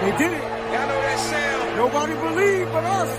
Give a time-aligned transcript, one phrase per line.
[0.00, 0.42] They did it.
[0.72, 1.76] Y'all know that sound.
[1.76, 3.10] Nobody believed but us.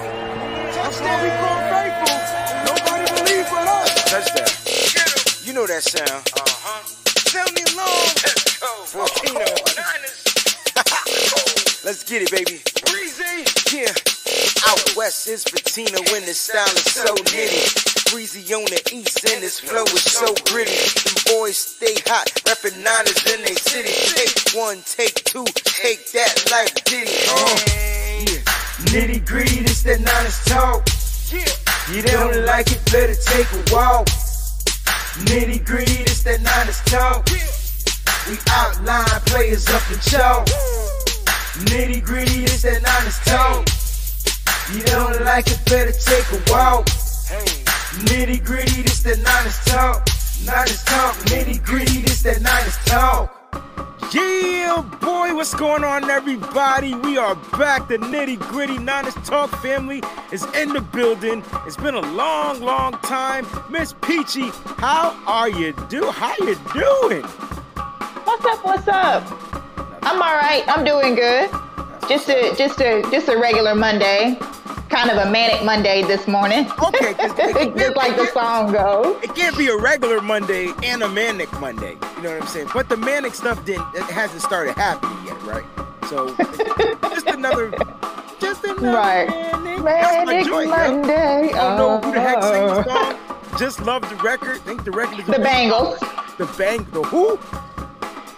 [0.80, 2.16] That's why we call faithful.
[2.72, 3.90] Nobody believed but us.
[4.08, 4.48] Touchdown.
[4.96, 5.20] Get 'em.
[5.46, 6.24] You know that sound.
[6.40, 6.82] Uh-huh.
[7.28, 8.08] Sound me long.
[8.24, 8.72] Let's go.
[8.96, 9.44] Volcano.
[9.76, 10.24] Niners.
[11.84, 12.64] Let's get it, baby.
[12.88, 13.44] Breezy.
[13.76, 13.92] Yeah.
[14.72, 17.89] Out west is patina when the style is so nitty.
[18.12, 20.74] Breezy on the east and his flow is so gritty.
[20.74, 23.94] Them boys stay hot, reppin' niners in they city.
[24.18, 27.14] Take one, take two, take that like Diddy.
[27.30, 27.60] Uh,
[28.26, 28.42] yeah.
[28.90, 30.90] Nitty gritty, this that niners talk.
[31.30, 31.46] Yeah.
[31.94, 34.08] You don't like it, better take a walk.
[35.30, 37.30] Nitty gritty, this that niners talk.
[38.26, 40.48] We outline players up the chalk.
[41.70, 43.70] Nitty gritty, this that niners talk.
[44.74, 46.90] You don't like it, better take a walk.
[47.30, 47.59] Hey.
[48.08, 50.08] Nitty gritty, this that niners talk.
[50.46, 53.36] Niners talk, nitty gritty, this that niners talk.
[54.14, 56.96] Yeah, boy, what's going on, everybody?
[56.96, 57.90] We are back.
[57.90, 61.44] The nitty gritty Niners Talk family is in the building.
[61.68, 63.46] It's been a long, long time.
[63.70, 65.74] Miss Peachy, how are you?
[65.90, 67.24] Do how you doing?
[68.24, 68.66] What's up?
[68.66, 69.24] What's up?
[70.02, 70.64] I'm all right.
[70.68, 71.52] I'm doing good.
[72.10, 74.38] Just a just a just a regular Monday.
[74.90, 76.68] Kind of a manic Monday this morning.
[76.84, 77.14] Okay,
[77.78, 79.24] just like the song goes.
[79.24, 81.92] It can't be a regular Monday and a manic Monday.
[82.18, 82.70] You know what I'm saying?
[82.74, 85.64] But the manic stuff didn't it hasn't started happening yet, right?
[86.10, 86.36] So
[87.14, 87.72] just another
[88.42, 89.30] just another Right.
[89.64, 89.84] manic.
[89.84, 90.66] Manic yo.
[90.66, 91.52] Monday.
[91.54, 93.60] I don't know who the heck sings the uh, song.
[93.60, 94.58] Just love the record.
[94.62, 96.00] think the record is The Bangles.
[96.40, 96.88] The bang.
[96.92, 97.38] The who?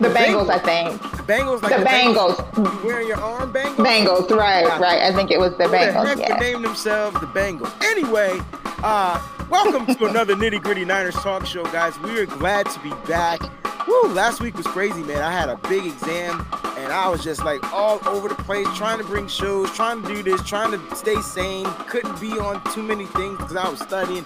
[0.02, 1.00] The The Bangles, I think.
[1.18, 1.62] The bangles.
[1.62, 2.42] Like The Bangles.
[2.58, 3.86] You wearing your arm bangles?
[3.88, 5.04] Bangles, right, right.
[5.04, 6.38] I think it was the Who the heck Yeah.
[6.38, 7.72] name themselves the Bengals?
[7.84, 8.40] Anyway,
[8.84, 12.00] uh, welcome to another nitty gritty Niners talk show, guys.
[12.00, 13.42] We are glad to be back.
[13.88, 15.22] Woo, last week was crazy, man.
[15.22, 16.46] I had a big exam
[16.78, 20.08] and I was just like all over the place trying to bring shows, trying to
[20.08, 21.66] do this, trying to stay sane.
[21.88, 24.26] Couldn't be on too many things because I was studying.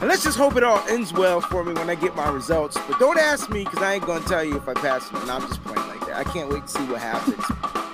[0.00, 2.76] And let's just hope it all ends well for me when I get my results.
[2.88, 5.24] But don't ask me because I ain't going to tell you if I pass or
[5.26, 5.42] not.
[5.42, 6.16] I'm just playing like that.
[6.16, 7.44] I can't wait to see what happens.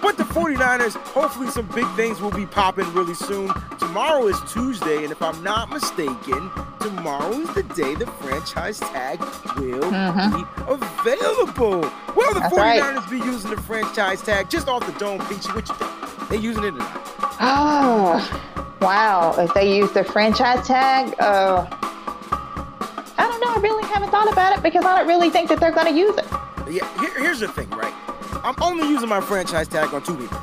[0.01, 3.53] But the 49ers, hopefully some big things will be popping really soon.
[3.79, 9.21] Tomorrow is Tuesday, and if I'm not mistaken, tomorrow is the day the franchise tag
[9.57, 10.35] will Mhm.
[10.35, 11.81] be available.
[12.17, 13.11] Will the That's 49ers right.
[13.11, 15.51] be using the franchise tag just off the dome, Peachy?
[15.53, 16.29] What you think?
[16.29, 17.01] They using it or not?
[17.41, 18.31] Oh,
[18.81, 19.35] wow.
[19.39, 21.67] If they use the franchise tag, uh,
[23.21, 23.53] I don't know.
[23.55, 25.99] I really haven't thought about it because I don't really think that they're going to
[25.99, 26.27] use it.
[26.71, 27.93] Yeah, here, here's the thing, right?
[28.45, 30.39] I'm only using my franchise tag on two people.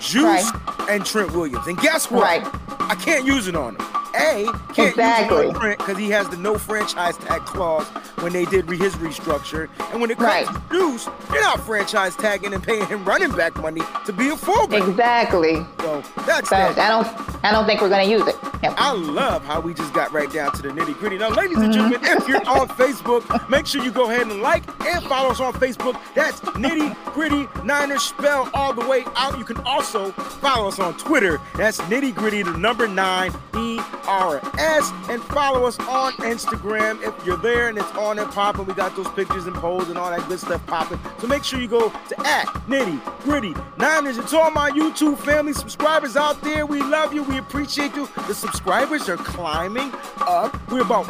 [0.00, 0.50] Juice
[0.88, 1.66] and Trent Williams.
[1.66, 2.22] And guess what?
[2.22, 2.46] Right.
[2.80, 3.86] I can't use it on him.
[4.16, 5.48] A, can't Exactly.
[5.76, 7.86] because he has the no franchise tag clause
[8.20, 9.68] when they did re- his restructure.
[9.92, 10.46] And when it comes Right.
[10.46, 14.36] to Juice, you're not franchise tagging and paying him running back money to be a
[14.36, 14.82] fullback.
[14.88, 15.66] Exactly.
[15.80, 17.06] So that's So I don't,
[17.44, 18.36] I don't think we're going to use it.
[18.62, 21.18] I love how we just got right down to the nitty gritty.
[21.18, 22.18] Now, ladies and gentlemen, mm-hmm.
[22.18, 25.52] if you're on Facebook, make sure you go ahead and like and follow us on
[25.54, 26.00] Facebook.
[26.14, 29.38] That's nitty gritty Niners spell all the way out.
[29.38, 31.40] You can also follow us on Twitter.
[31.56, 37.26] That's nitty gritty, the number nine E R S, and follow us on Instagram if
[37.26, 38.66] you're there and it's on and popping.
[38.66, 41.00] We got those pictures and polls and all that good stuff popping.
[41.18, 44.18] So make sure you go to at nitty gritty Niners.
[44.18, 46.66] It's all my YouTube family subscribers out there.
[46.66, 47.22] We love you.
[47.22, 48.08] We appreciate you.
[48.46, 50.56] Subscribers are climbing up.
[50.70, 51.06] We're about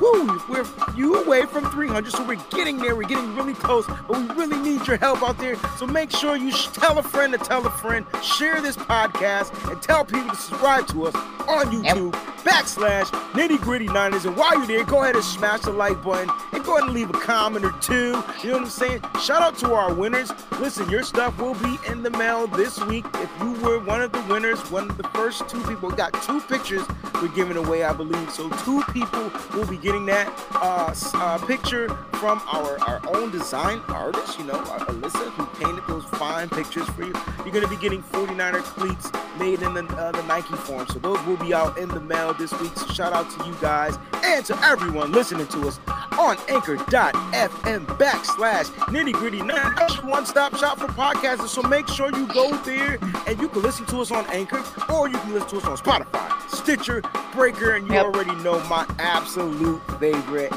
[0.00, 2.96] woo, we're a few away from 300, so we're getting there.
[2.96, 5.56] We're getting really close, but we really need your help out there.
[5.76, 9.70] So make sure you sh- tell a friend to tell a friend, share this podcast,
[9.70, 11.14] and tell people to subscribe to us
[11.48, 14.24] on YouTube backslash nitty gritty Niners.
[14.24, 16.94] And while you're there, go ahead and smash the like button and go ahead and
[16.94, 18.22] leave a comment or two.
[18.42, 19.02] You know what I'm saying?
[19.22, 20.32] Shout out to our winners.
[20.58, 23.04] Listen, your stuff will be in the mail this week.
[23.14, 26.40] If you were one of the winners, one of the first two people, got two
[26.42, 26.82] pictures
[27.14, 28.30] we're giving away, I believe.
[28.30, 33.80] So two people will be getting that uh, uh, picture from our, our own design
[33.88, 37.12] artist, you know, uh, Alyssa, who painted those fine pictures for you.
[37.38, 40.86] You're going to be getting 49er cleats made in the, uh, the Nike form.
[40.88, 42.76] So those will be out in the mail this week.
[42.76, 45.80] So shout out to you guys and to everyone listening to us
[46.18, 49.72] on anchor.fm backslash nitty gritty nine.
[50.04, 51.48] One stop shop for podcasters.
[51.48, 54.62] So make sure you go there and you can listen to us on Anchor
[54.92, 57.02] or you can listen to us on Spotify, Stitcher,
[57.32, 58.04] Breaker, and you Yep.
[58.06, 60.52] already know my absolute favorite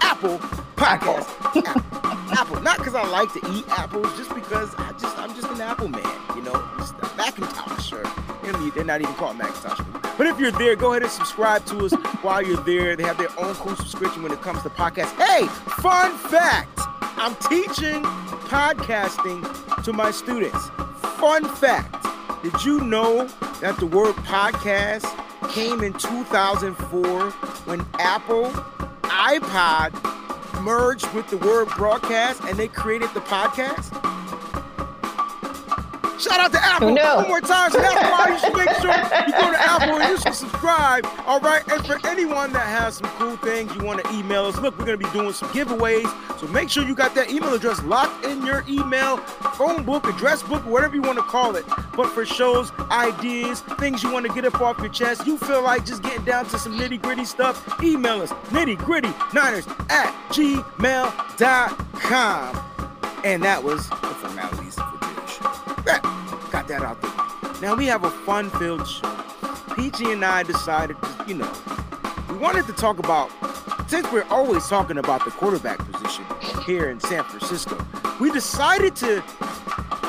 [0.00, 0.38] Apple
[0.76, 1.26] podcast.
[1.54, 2.32] Apple.
[2.32, 2.60] Apple.
[2.62, 5.88] Not because I like to eat apples, just because I just I'm just an Apple
[5.88, 6.02] man.
[6.36, 8.02] You know, just a Macintosh or
[8.46, 9.80] you know, they're not even called Macintosh.
[10.16, 11.92] But if you're there, go ahead and subscribe to us
[12.22, 12.94] while you're there.
[12.96, 15.16] They have their own cool subscription when it comes to podcasts.
[15.20, 15.46] Hey,
[15.82, 16.78] fun fact!
[17.16, 18.02] I'm teaching
[18.48, 20.68] podcasting to my students.
[21.18, 22.06] fun fact
[22.42, 23.26] did you know
[23.60, 25.04] that the word podcast
[25.52, 27.30] came in 2004
[27.66, 28.50] when Apple
[29.02, 29.90] iPod
[30.62, 33.99] merged with the word broadcast and they created the podcast?
[36.20, 37.70] Shout out to Apple one more time.
[37.70, 38.90] So that's why you should make sure
[39.26, 41.06] you go to Apple and you should subscribe.
[41.26, 41.66] All right.
[41.72, 44.84] And for anyone that has some cool things you want to email us, look, we're
[44.84, 46.06] going to be doing some giveaways.
[46.38, 50.42] So make sure you got that email address locked in your email, phone book, address
[50.42, 51.64] book, whatever you want to call it.
[51.96, 55.62] But for shows, ideas, things you want to get up off your chest, you feel
[55.62, 60.14] like just getting down to some nitty gritty stuff, email us nitty gritty niners at
[60.30, 60.66] gmail.com.
[63.24, 64.76] And that was the formalities
[66.50, 67.60] Got that out there.
[67.62, 69.16] Now we have a fun filled show.
[69.76, 71.52] Peachy and I decided to, you know,
[72.28, 73.30] we wanted to talk about,
[73.88, 76.24] since we're always talking about the quarterback position
[76.64, 77.78] here in San Francisco,
[78.20, 79.22] we decided to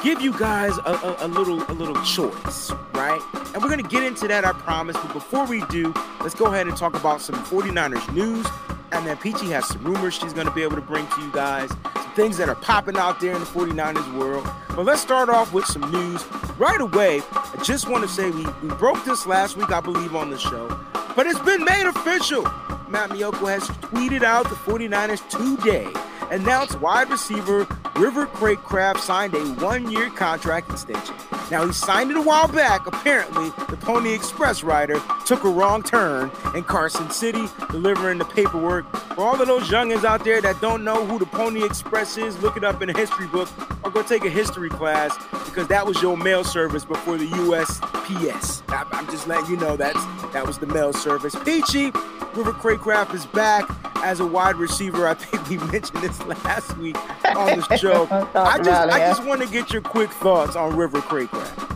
[0.04, 3.22] give you guys a, a, a little a little choice, right?
[3.54, 4.98] And we're gonna get into that, I promise.
[4.98, 8.46] But before we do, let's go ahead and talk about some 49ers news.
[8.92, 11.70] And then Peachy has some rumors she's gonna be able to bring to you guys,
[11.96, 14.48] some things that are popping out there in the 49ers world.
[14.70, 16.26] But let's start off with some news
[16.58, 17.22] right away.
[17.32, 20.38] I just want to say we, we broke this last week, I believe, on the
[20.38, 20.68] show.
[21.16, 22.44] But it's been made official.
[22.90, 25.92] Matt Maiocco has tweeted out the 49ers today
[26.30, 31.16] announced wide receiver River Cracraft signed a one-year contract extension.
[31.52, 32.88] Now he signed it a while back.
[32.88, 38.90] Apparently, the Pony Express rider took a wrong turn in Carson City, delivering the paperwork.
[39.16, 42.42] For all of those youngins out there that don't know who the Pony Express is,
[42.42, 43.50] look it up in a history book
[43.84, 45.14] or go take a history class
[45.44, 48.64] because that was your mail service before the USPS.
[48.70, 51.36] I'm just letting you know that's that was the mail service.
[51.44, 51.92] Peachy,
[52.34, 55.06] River Cracraft is back as a wide receiver.
[55.06, 56.96] I think we mentioned this last week
[57.38, 58.08] on the show.
[58.36, 61.68] I just it, I just want to get your quick thoughts on River Cracraft.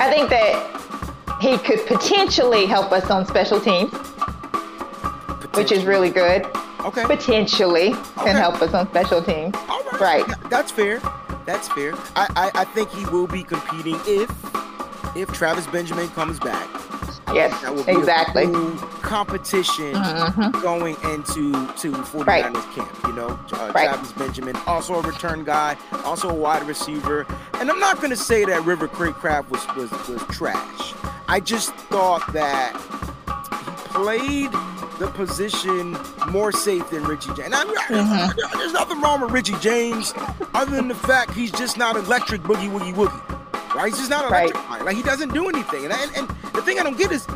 [0.00, 3.92] I think that he could potentially help us on special teams,
[5.54, 6.46] which is really good.
[6.80, 7.04] okay.
[7.04, 8.24] Potentially Okay.
[8.24, 9.54] can help us on special teams.
[9.68, 10.00] All right.
[10.26, 10.50] Right.
[10.50, 11.00] That's fair.
[11.46, 11.92] That's fair.
[12.16, 14.30] I, I I think he will be competing if
[15.16, 16.66] if Travis Benjamin comes back.
[17.26, 18.46] I Yes, that will be exactly.
[18.46, 20.62] Cool competition Mhm.
[20.62, 22.90] going into to 49ers camp.
[23.06, 23.88] You know, uh, Right.
[23.88, 27.26] Travis Benjamin, also a return guy, also a wide receiver.
[27.60, 30.94] And I'm not going to say that River Cracraft was, was was trash.
[31.28, 34.50] I just thought that he played
[34.98, 35.96] the position
[36.28, 37.40] more safe than Richie James.
[37.46, 38.58] And I mean, Mm-hmm.
[38.58, 40.12] there's nothing wrong with Richie James,
[40.54, 43.74] other than the fact he's just not electric boogie woogie woogie.
[43.74, 43.86] Right?
[43.88, 44.50] He's just not Right.
[44.50, 44.84] electric.
[44.84, 45.84] Like he doesn't do anything.
[45.84, 47.26] And, and and the thing I don't get is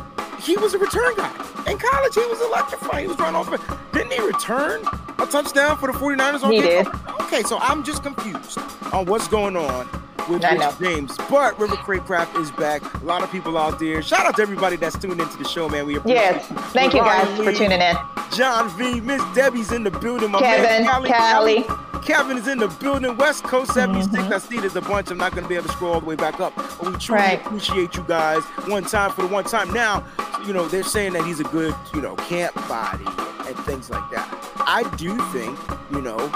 [0.45, 1.31] he was a return guy.
[1.67, 3.03] In college, he was electrifying.
[3.05, 3.91] He was running off.
[3.91, 4.81] Didn't he return
[5.19, 6.87] a touchdown for the 49ers on He did.
[7.21, 8.59] Okay, so I'm just confused
[8.93, 9.87] on what's going on
[10.29, 10.79] with Rich.
[10.79, 11.17] James.
[11.29, 12.81] But River Cracraft is back.
[13.01, 14.01] A lot of people out there.
[14.01, 15.85] Shout out to everybody that's tuned into the show, man.
[15.85, 16.49] We appreciate Yes.
[16.49, 16.55] you.
[16.57, 17.95] Thank you guys Ryan for tuning in.
[18.35, 20.31] John V, Miss Debbie's in the building.
[20.31, 21.63] My Kevin, man, Callie, Callie.
[21.63, 21.94] Callie.
[22.05, 23.17] Kevin is in the building.
[23.17, 24.23] West Coast 76.
[24.25, 24.31] Mhm.
[24.31, 25.09] I see there's a bunch.
[25.09, 26.53] I'm not going to be able to scroll all the way back up.
[26.55, 27.45] But we truly Right.
[27.45, 28.43] appreciate you guys.
[28.67, 29.73] One time for the one time.
[29.73, 30.03] Now,
[30.45, 33.05] you know, they're saying that he's a good, you know, camp body
[33.47, 34.27] and things like that.
[34.67, 35.57] I do think,
[35.91, 36.31] you know,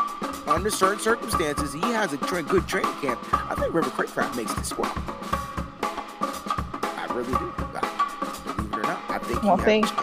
[0.48, 3.20] under certain circumstances, he has a tra- good training camp.
[3.32, 4.92] I think River Cracraft makes the squad.
[5.82, 7.54] I really do.
[7.76, 7.82] I,
[8.56, 9.98] believe it or not, I think Well, he has of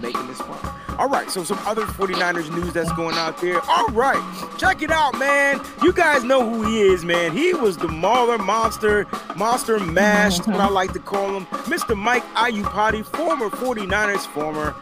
[0.00, 0.74] making this squad.
[0.98, 3.60] All right, so some other 49ers news that's going out there.
[3.68, 4.20] All right,
[4.58, 5.60] check it out, man.
[5.82, 7.32] You guys know who he is, man.
[7.32, 10.70] He was the Mauler Monster, Monster Mash, what I uh-huh.
[10.72, 11.46] like to call him.
[11.46, 11.96] Mr.
[11.96, 14.74] Mike Iupati, former 49ers, former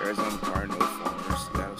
[0.00, 1.76] Arizona Cardinals, former Seattle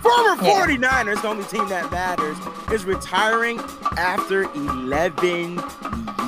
[0.00, 2.38] Former 49ers, the only team that matters,
[2.72, 3.58] is retiring
[3.96, 6.23] after 11 years.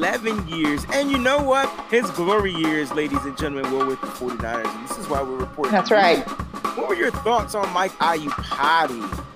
[0.00, 0.86] 11 years.
[0.94, 1.68] And you know what?
[1.90, 4.74] His glory years, ladies and gentlemen, were with the 49ers.
[4.74, 5.72] And this is why we're reporting.
[5.72, 6.26] That's right.
[6.74, 9.26] What were your thoughts on Mike Iupati?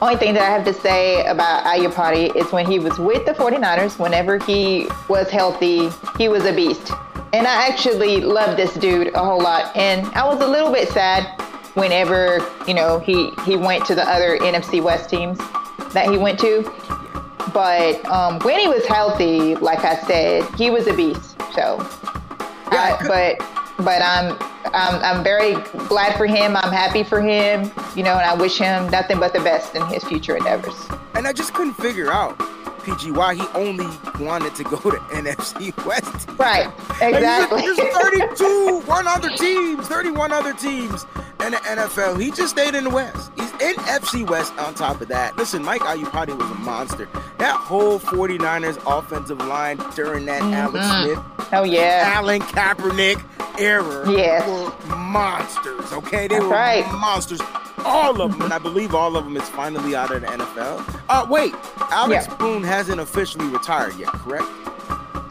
[0.00, 3.32] Only thing that I have to say about Iupati is when he was with the
[3.32, 6.92] 49ers, whenever he was healthy, he was a beast.
[7.34, 9.76] And I actually love this dude a whole lot.
[9.76, 11.26] And I was a little bit sad
[11.74, 15.36] whenever, you know, he, he went to the other NFC West teams
[15.92, 16.62] that he went to.
[17.56, 21.40] But um, when he was healthy, like I said, he was a beast.
[21.54, 21.78] So,
[22.70, 23.38] Yeah, I- but
[23.82, 24.36] but I'm
[24.74, 25.54] I'm I'm very
[25.88, 26.54] glad for him.
[26.54, 27.70] I'm happy for him.
[27.94, 30.76] You know, and I wish him nothing but the best in his future endeavors.
[31.14, 32.38] And I just couldn't figure out,
[32.86, 33.86] PG, why he only
[34.20, 36.28] wanted to go to NFC West.
[36.38, 36.72] Right.
[37.02, 37.62] Exactly.
[37.62, 41.04] There's 32 one other teams, 31 other teams
[41.44, 42.20] in the NFL.
[42.20, 43.32] He just stayed in the West.
[43.36, 45.36] He's, in NFC West on top of that.
[45.36, 47.08] Listen, Mike Iupati was a monster.
[47.38, 51.04] That whole 49ers offensive line during that Alex mm-hmm.
[51.04, 52.12] Smith, Oh yeah.
[52.14, 53.22] Alan Kaepernick
[53.60, 54.46] era Yes.
[54.48, 56.26] were monsters, okay?
[56.26, 56.84] They That's were right.
[56.92, 57.40] monsters.
[57.84, 61.00] All of them, and I believe all of them is finally out of the NFL.
[61.08, 61.54] Uh, wait,
[61.90, 62.34] Alex Yeah.
[62.36, 64.44] Boone hasn't officially retired yet, correct?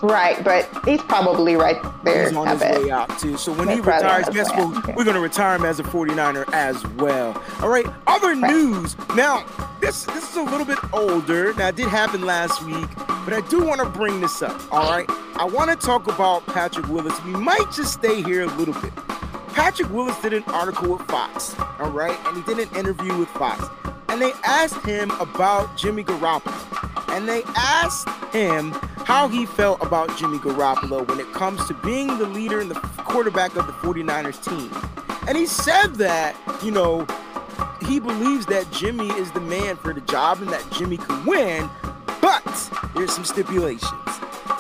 [0.06, 2.28] Right, but he's probably right there.
[2.28, 2.84] He's on I his bet.
[2.84, 3.38] way out too.
[3.38, 4.96] So when He's he retires, guess what?
[4.96, 7.42] We're going to retire him as a 49er as well.
[7.62, 7.88] All right.
[8.06, 8.96] Other news.
[9.16, 9.44] Now,
[9.82, 11.56] this this is a little bit older.
[11.56, 12.88] Now, it did happen last week,
[13.26, 14.62] but I do want to bring this up.
[14.72, 15.10] All right.
[15.38, 17.20] I want to talk about Patrick Willis.
[17.24, 18.94] We might just stay here a little bit.
[19.56, 21.56] Patrick Willis did an article with Fox.
[21.80, 23.64] All right, and he did an interview with Fox,
[24.10, 28.72] and they asked him about Jimmy Garoppolo, and they asked him
[29.06, 32.76] how he felt about Jimmy Garoppolo when it comes to being the leader and the
[33.06, 34.70] quarterback of the 49ers team.
[35.26, 37.08] And he said that, you know,
[37.88, 41.70] he believes that Jimmy is the man for the job and that Jimmy can win,
[42.22, 42.44] but
[42.94, 43.94] there's some stipulations.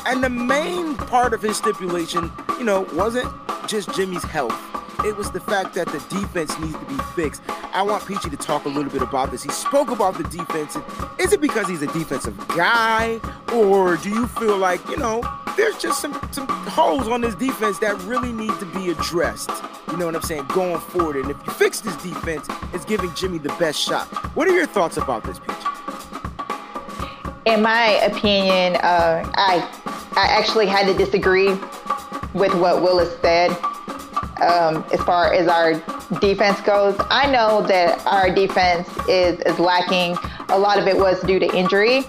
[0.07, 3.29] And the main part of his stipulation, you know, wasn't
[3.67, 4.57] just Jimmy's health.
[5.03, 7.41] It was the fact that the defense needs to be fixed.
[7.73, 9.43] I want Peachy to talk a little bit about this.
[9.43, 10.77] He spoke about the defense.
[11.19, 13.19] Is it because he's a defensive guy,
[13.53, 15.21] or do you feel like, you know,
[15.57, 19.51] there's just some, some holes on this defense that really need to be addressed?
[19.91, 20.45] You know what I'm saying?
[20.47, 21.17] Going forward.
[21.17, 24.07] And if you fix this defense, it's giving Jimmy the best shot.
[24.35, 25.53] What are your thoughts about this, Peachy?
[27.45, 29.69] In my opinion, uh, I
[30.17, 31.49] I actually had to disagree
[32.33, 33.55] with what Willis said
[34.45, 35.73] um, as far as our
[36.19, 36.95] defense goes.
[37.09, 40.17] I know that our defense is is lacking.
[40.49, 42.05] A lot of it was due to injury.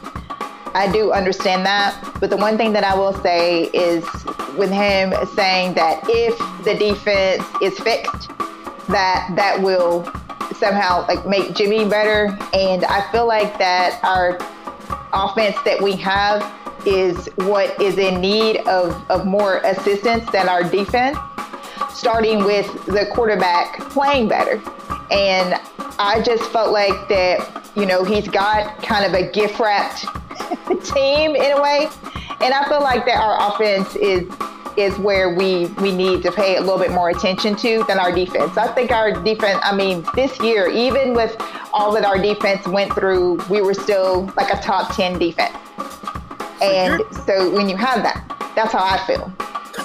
[0.75, 4.05] I do understand that, but the one thing that I will say is
[4.59, 8.29] with him saying that if the defense is fixed,
[8.89, 10.05] that that will
[10.57, 12.37] somehow like make Jimmy better.
[12.53, 14.39] And I feel like that our
[15.13, 16.53] offense that we have
[16.87, 21.19] is what is in need of, of more assistance than our defense,
[21.97, 24.63] starting with the quarterback playing better.
[25.11, 25.61] And
[25.99, 30.01] I just felt like that, you know, he's got kind of a gift wrapped
[30.85, 31.89] team in a way.
[32.41, 34.31] And I feel like that our offense is
[34.77, 38.13] is where we we need to pay a little bit more attention to than our
[38.13, 38.59] defense.
[38.59, 41.35] I think our defense, I mean, this year, even with
[41.73, 45.57] all that our defense went through, we were still like a top 10 defense.
[46.61, 49.33] And so when you have that, that's how I feel.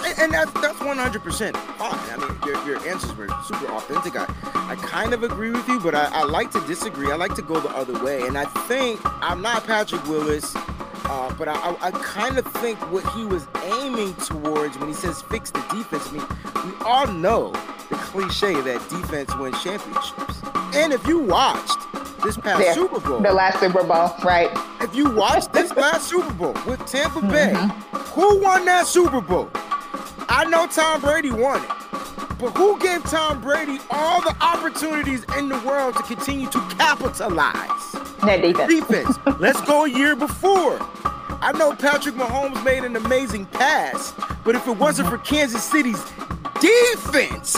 [0.05, 1.93] And- and that's that's one hundred percent fine.
[2.11, 4.15] I mean, your, your answers were super authentic.
[4.15, 4.25] I,
[4.71, 7.11] I kind of agree with you, but I, I like to disagree.
[7.11, 11.33] I like to go the other way, and I think I'm not Patrick Willis, uh,
[11.37, 15.21] but I, I, I kind of think what he was aiming towards when he says
[15.23, 16.07] fix the defense.
[16.09, 17.51] I mean, we all know
[17.89, 20.41] the cliche that defense wins championships,
[20.75, 21.77] and if you watched
[22.23, 24.49] this past Yeah, Super Bowl, The last Super Bowl, right?
[24.81, 27.53] if you watched this last Super Bowl with Tampa Bay,
[28.13, 29.49] who won that Super Bowl?
[30.33, 31.69] I know Tom Brady won it,
[32.39, 37.91] but who gave Tom Brady all the opportunities in the world to continue to capitalize?
[38.23, 38.71] That defense.
[38.71, 39.19] Defense.
[39.41, 40.79] Let's go a year before.
[41.41, 44.13] I know Patrick Mahomes made an amazing pass,
[44.45, 46.01] but if it wasn't for Kansas City's
[46.61, 47.57] defense,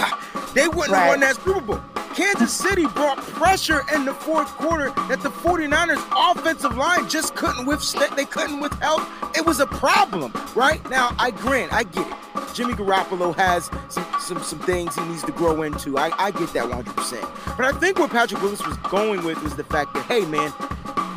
[0.54, 1.82] they wouldn't have won that Super Bowl.
[2.16, 7.66] Kansas City brought pressure in the fourth quarter that the 49ers offensive line just couldn't
[7.66, 8.16] withstand.
[8.16, 9.02] They couldn't withhold.
[9.36, 10.88] It was a problem, right?
[10.92, 12.54] Now, I grant, I get it.
[12.54, 15.98] Jimmy Garoppolo has some, some, some things he needs to grow into.
[15.98, 17.58] I, I get that 100%.
[17.58, 20.54] But I think what Patrick Willis was going with was the fact that, hey, man,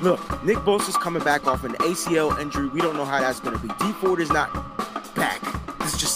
[0.03, 2.69] look, Nick Bosa's coming back off an ACL injury.
[2.69, 3.69] We don't know how that's going to be.
[3.85, 4.55] Dee Ford is not back.
[4.55, 4.76] Let's just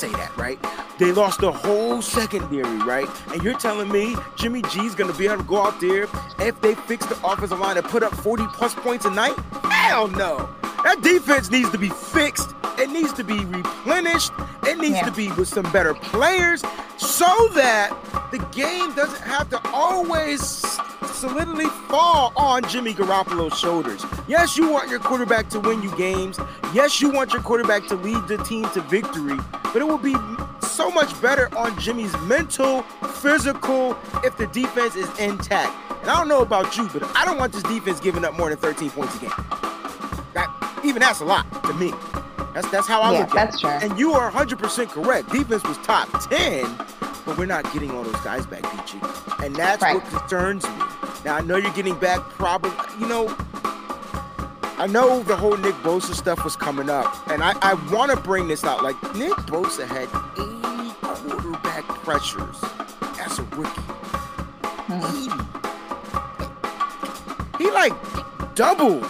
[0.00, 0.58] say that, right?
[0.98, 3.06] They lost the whole secondary, right?
[3.32, 6.04] And you're telling me Jimmy G's gonna be able to go out there
[6.38, 9.36] if they fix the offensive line and put up 40 plus points a night?
[9.64, 10.48] Hell no.
[10.84, 12.54] That defense needs to be fixed.
[12.78, 14.32] It needs to be replenished.
[14.62, 15.04] It needs Yeah.
[15.04, 16.62] to be with some better players
[16.96, 17.90] so that
[18.30, 20.64] the game doesn't have to always
[21.06, 24.04] solidly fall on Jimmy Garoppolo's shoulders.
[24.28, 26.38] Yes, you want your quarterback to win you games.
[26.74, 30.14] Yes, you want your quarterback to lead the team to victory, but it will be
[30.66, 32.82] so much better on Jimmy's mental,
[33.22, 35.74] physical, if the defense is intact.
[36.02, 38.48] And I don't know about you, but I don't want this defense giving up more
[38.48, 39.30] than 13 points a game.
[40.34, 41.92] That, even that's a lot to me.
[42.54, 43.60] That's that's how I Yeah, look at that's it.
[43.60, 43.70] true.
[43.70, 45.30] And you are 100% correct.
[45.30, 46.64] Defense was top 10,
[47.24, 49.00] but we're not getting all those guys back, Peachy.
[49.44, 49.94] And that's Right.
[49.94, 50.74] what concerns me.
[51.24, 53.34] Now, I know you're getting back probably, you know,
[54.78, 58.16] I know the whole Nick Bosa stuff was coming up, and I, I want to
[58.16, 58.82] bring this out.
[58.82, 60.08] Like, Nick Bosa had
[60.38, 62.56] 80 quarterback pressures
[63.20, 63.82] as a rookie.
[64.88, 65.30] Mm-hmm.
[67.58, 67.64] 80.
[67.64, 67.92] he like
[68.56, 69.06] doubled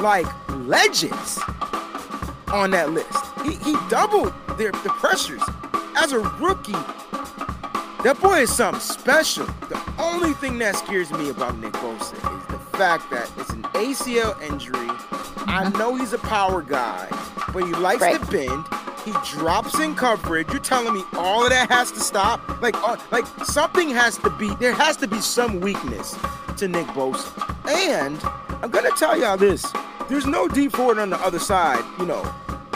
[0.00, 0.26] like
[0.66, 1.38] legends
[2.52, 3.24] on that list.
[3.44, 5.42] He, he doubled their the pressures
[5.96, 6.74] as a rookie.
[8.02, 9.44] That boy is something special.
[9.68, 13.62] The only thing that scares me about Nick Bosa is the fact that it's an
[13.74, 14.88] ACL injury.
[15.46, 17.08] I know he's a power guy,
[17.52, 18.18] but he likes Right.
[18.18, 18.64] to bend.
[19.04, 20.48] He drops in coverage.
[20.50, 22.40] You're telling me all of that has to stop?
[22.62, 24.54] Like, uh, like something has to be.
[24.56, 26.16] There has to be some weakness
[26.56, 27.28] to Nick Bosa.
[27.68, 28.18] And
[28.62, 29.64] I'm gonna tell y'all this:
[30.08, 31.84] there's no Dee Ford on the other side.
[31.98, 32.22] You know,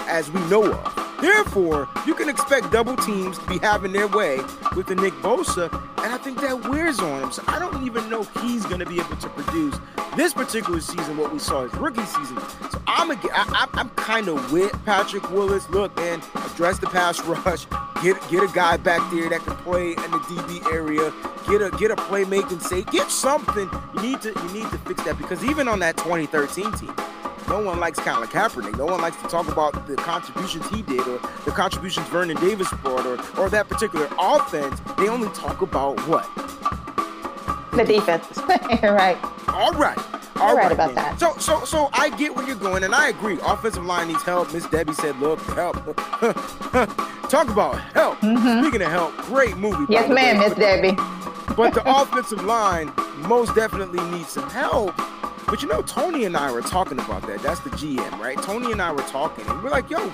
[0.09, 1.05] as we know of.
[1.21, 4.39] Therefore, you can expect double teams to be having their way
[4.77, 5.73] with the Nick Bosa,
[6.05, 7.33] and I think that wears on him.
[7.33, 9.75] So I don't even know if he's going to be able to produce
[10.17, 12.39] this particular season what we saw his rookie season.
[12.71, 15.69] So I'm a, I, I'm kind of with Patrick Willis.
[15.71, 17.67] Look, man, address the pass rush.
[18.03, 21.13] Get get a guy back there that can play in the DB area.
[21.49, 22.83] Get a get a playmaking say.
[22.85, 23.71] Get something.
[23.95, 26.95] You need to you need to fix that because even on that 2013 team.
[27.49, 28.77] No one likes Colin Kaepernick.
[28.79, 32.71] No one likes to talk about the contributions he did or the contributions Vernon Davis
[32.83, 34.81] brought or, or that particular offense.
[34.97, 36.29] They only talk about what?
[37.77, 38.39] The defense.
[38.83, 39.19] right.
[39.49, 39.99] All right.
[40.37, 41.17] All You're right about man.
[41.17, 41.21] that.
[41.21, 43.39] So so so I get where you're going, and I agree.
[43.45, 44.53] Offensive line needs help.
[44.53, 45.77] Miss Debbie said, look, help.
[47.31, 48.19] Talk about help.
[48.19, 49.77] Speaking of help, great movie.
[49.77, 49.93] Mm-hmm.
[49.93, 50.39] Yes, ma'am.
[50.39, 50.97] Miss Debbie.
[51.57, 52.93] But the offensive line
[53.29, 54.95] most definitely needs some help.
[55.47, 57.43] But you know, Tony and I were talking about that.
[57.43, 58.41] That's the GM, right?
[58.43, 60.13] Tony and I were talking, and we're like, yo,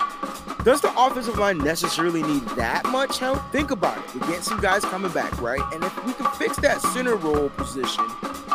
[0.64, 3.40] does the offensive line necessarily need that much help?
[3.52, 4.14] Think about it.
[4.14, 5.62] We're getting some guys coming back, right?
[5.72, 8.04] And if we can fix that center role position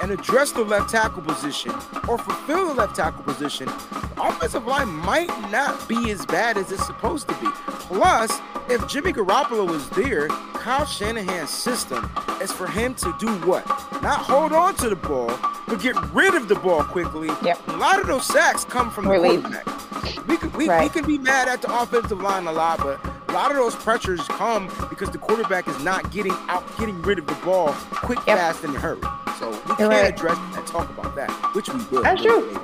[0.02, 1.72] and address the left tackle position
[2.08, 6.72] or fulfill the left tackle position, the offensive line might not be as bad as
[6.72, 7.48] it's supposed to be.
[7.68, 12.10] Plus, if Jimmy Garoppolo was there, Kyle Shanahan's system
[12.42, 13.66] is for him to do what?
[14.02, 15.32] Not hold on to the ball,
[15.68, 17.30] but get rid of the ball quickly.
[17.44, 17.68] Yep.
[17.68, 20.28] A lot of those sacks come from the quarterback.
[20.28, 23.32] We can, we, we can be mad at the offensive line a lot, but a
[23.32, 27.28] lot of those pressures come because the quarterback is not getting out, getting rid of
[27.28, 28.38] the ball quick, Yep.
[28.38, 29.02] fast, and in a hurry.
[29.40, 30.14] So we can't right.
[30.14, 32.04] address and talk about that, which we will.
[32.04, 32.42] That's true.
[32.48, 32.60] later.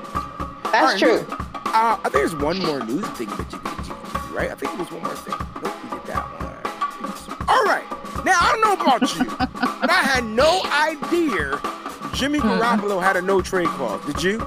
[0.72, 1.12] That's right, true.
[1.14, 1.32] listen,
[1.74, 3.94] Uh, I think there's one more news thing that you can do,
[4.36, 4.52] right?
[4.52, 5.36] I think it was one more thing.
[5.62, 7.48] Nope, we did that one.
[7.50, 7.84] All right.
[8.24, 9.26] Now I don't know about you,
[9.82, 11.58] but I had no idea
[12.14, 12.62] Jimmy Mm-hmm.
[12.62, 14.04] Garoppolo had a no trade clause.
[14.06, 14.38] Did you?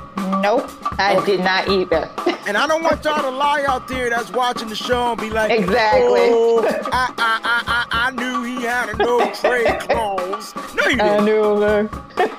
[0.42, 2.10] Nope, I did not either.
[2.46, 5.30] And I don't want y'all to lie out there that's watching the show and be
[5.30, 6.20] like, Exactly.
[6.30, 10.54] Oh, I, I, I, I, I knew he had a no trade clause.
[10.74, 11.00] No, you didn't.
[11.00, 11.88] I knew her.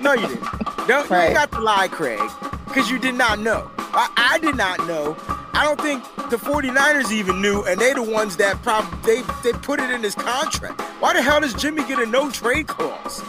[0.01, 0.43] No, you didn't.
[0.87, 1.25] Don't, You Right.
[1.29, 2.21] ain't got to lie, Craig,
[2.67, 3.71] because you did not know.
[3.79, 5.17] I, I did not know.
[5.57, 9.53] I don't think the 49ers even knew, and they the ones that probably they, they
[9.59, 10.79] put it in his contract.
[11.01, 13.23] Why the hell does Jimmy get a no trade clause?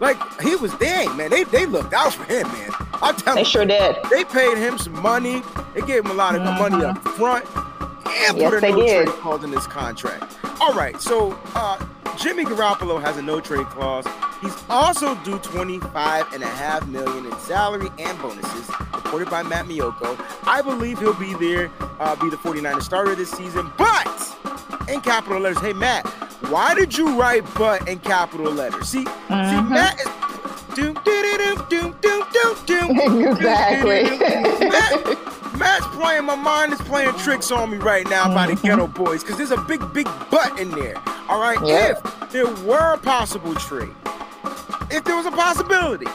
[0.00, 2.70] Like he was dang man, they they looked out for him, man.
[2.94, 3.36] I'll tell you.
[3.36, 3.96] They you, sure did.
[4.10, 5.42] they paid him some money.
[5.74, 7.52] They gave him a lot of money up front and
[8.04, 8.36] Mm-hmm.
[8.38, 9.06] Yes, put a they no did.
[9.06, 10.36] trade clause in his contract.
[10.60, 11.84] All right, so uh,
[12.18, 14.06] Jimmy Garoppolo has a no trade clause.
[14.40, 18.68] He's also due 25 and a half million in salary and bonuses,
[19.12, 20.16] reported by Matt Maiocco.
[20.48, 21.70] I believe he'll be there,
[22.00, 24.08] uh, be the 49ers starter this season, but
[24.88, 25.58] in capital letters.
[25.60, 26.06] Hey Matt,
[26.48, 28.88] why did you write "but" in capital letters?
[28.88, 29.68] See, see, Mhm.
[29.68, 30.08] Matt is.
[30.74, 33.28] Doom, doom, doom, doom, doom, doom.
[33.36, 34.18] Exactly.
[34.70, 38.92] Matt, Matt's playing, my mind is playing tricks on me right now by the Geto
[38.94, 40.96] Boys because there's a big, big butt in there.
[41.28, 42.00] All right, Yep.
[42.22, 43.94] if there were a possible trade,
[44.90, 46.06] if there was a possibility,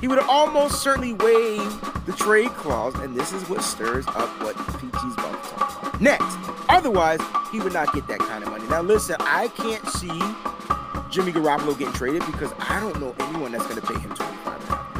[0.00, 4.54] he would almost certainly waive the trade clause, and this is what stirs up what
[4.56, 6.36] PG's about to talk about next.
[6.68, 7.20] Otherwise,
[7.52, 8.66] he would not get that kind of money.
[8.68, 10.08] Now, listen, I can't see
[11.10, 14.60] Jimmy Garoppolo getting traded because I don't know anyone that's going to pay him twenty-five
[14.60, 14.94] and a half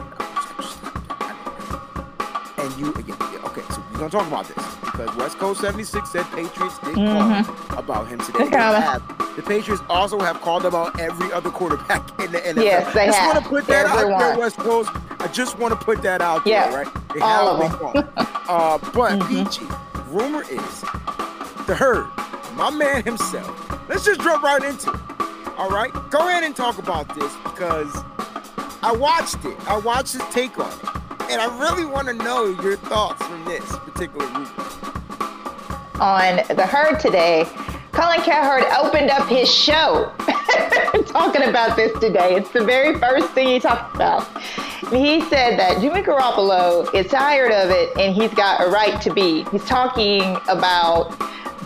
[2.56, 2.70] million.
[2.70, 6.24] And you, yeah, okay, so we're gonna talk about this because West Coast 76 said
[6.32, 8.44] Patriots did call about him today.
[8.44, 8.82] They called him.
[8.82, 12.64] have- the Patriots also have called about every other quarterback in the NFL.
[12.64, 13.34] Yes, they I just have.
[13.34, 14.90] want to put that out there, West Coast.
[15.20, 16.88] I just want to put that out there, right?
[17.12, 18.04] They all have of called.
[18.48, 19.28] Uh, but Mhm.
[19.28, 19.66] PG,
[20.08, 20.80] rumor is
[21.66, 22.06] the herd,
[22.54, 23.88] my man himself.
[23.88, 25.00] Let's just jump right into it.
[25.58, 27.92] All right, go ahead and talk about this because
[28.84, 29.56] I watched it.
[29.68, 30.95] I watched his take on it,
[31.30, 34.50] and I really want to know your thoughts from this particular rumor.
[36.00, 37.44] on the herd today,
[37.92, 40.12] Colin Cowherd opened up his show
[41.06, 42.36] talking about this today.
[42.36, 44.26] It's the very first thing he talked about.
[44.90, 49.12] He said that Jimmy Garoppolo is tired of it and he's got a right to
[49.12, 49.44] be.
[49.50, 51.16] He's talking about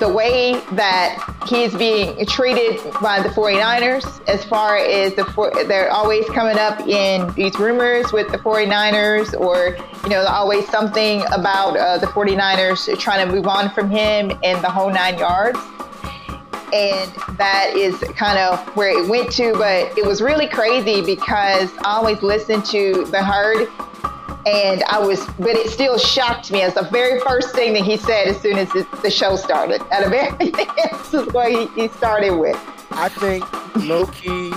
[0.01, 5.25] the way that he's being treated by the 49ers, as far as the
[5.69, 11.23] they're always coming up in these rumors with the 49ers, or you know, always something
[11.33, 15.59] about uh, the 49ers trying to move on from him and the whole nine yards.
[16.73, 21.71] And that is kind of where it went to, but it was really crazy because
[21.79, 23.69] I always listen to the herd
[24.47, 27.97] and I was, but it still shocked me as the very first thing that he
[27.97, 28.69] said as soon as
[29.03, 29.83] the show started.
[29.93, 32.57] Out of everything, this is what he, he started with.
[32.93, 33.45] I think
[33.85, 34.51] low key,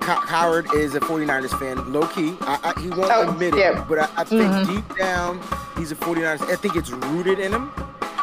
[0.00, 1.92] Howard is a 49ers fan.
[1.92, 4.74] Low key, I, I, he won't oh, admit it, but I, I think mm-hmm.
[4.74, 5.40] deep down,
[5.76, 6.42] he's a 49ers.
[6.42, 7.72] I think it's rooted in him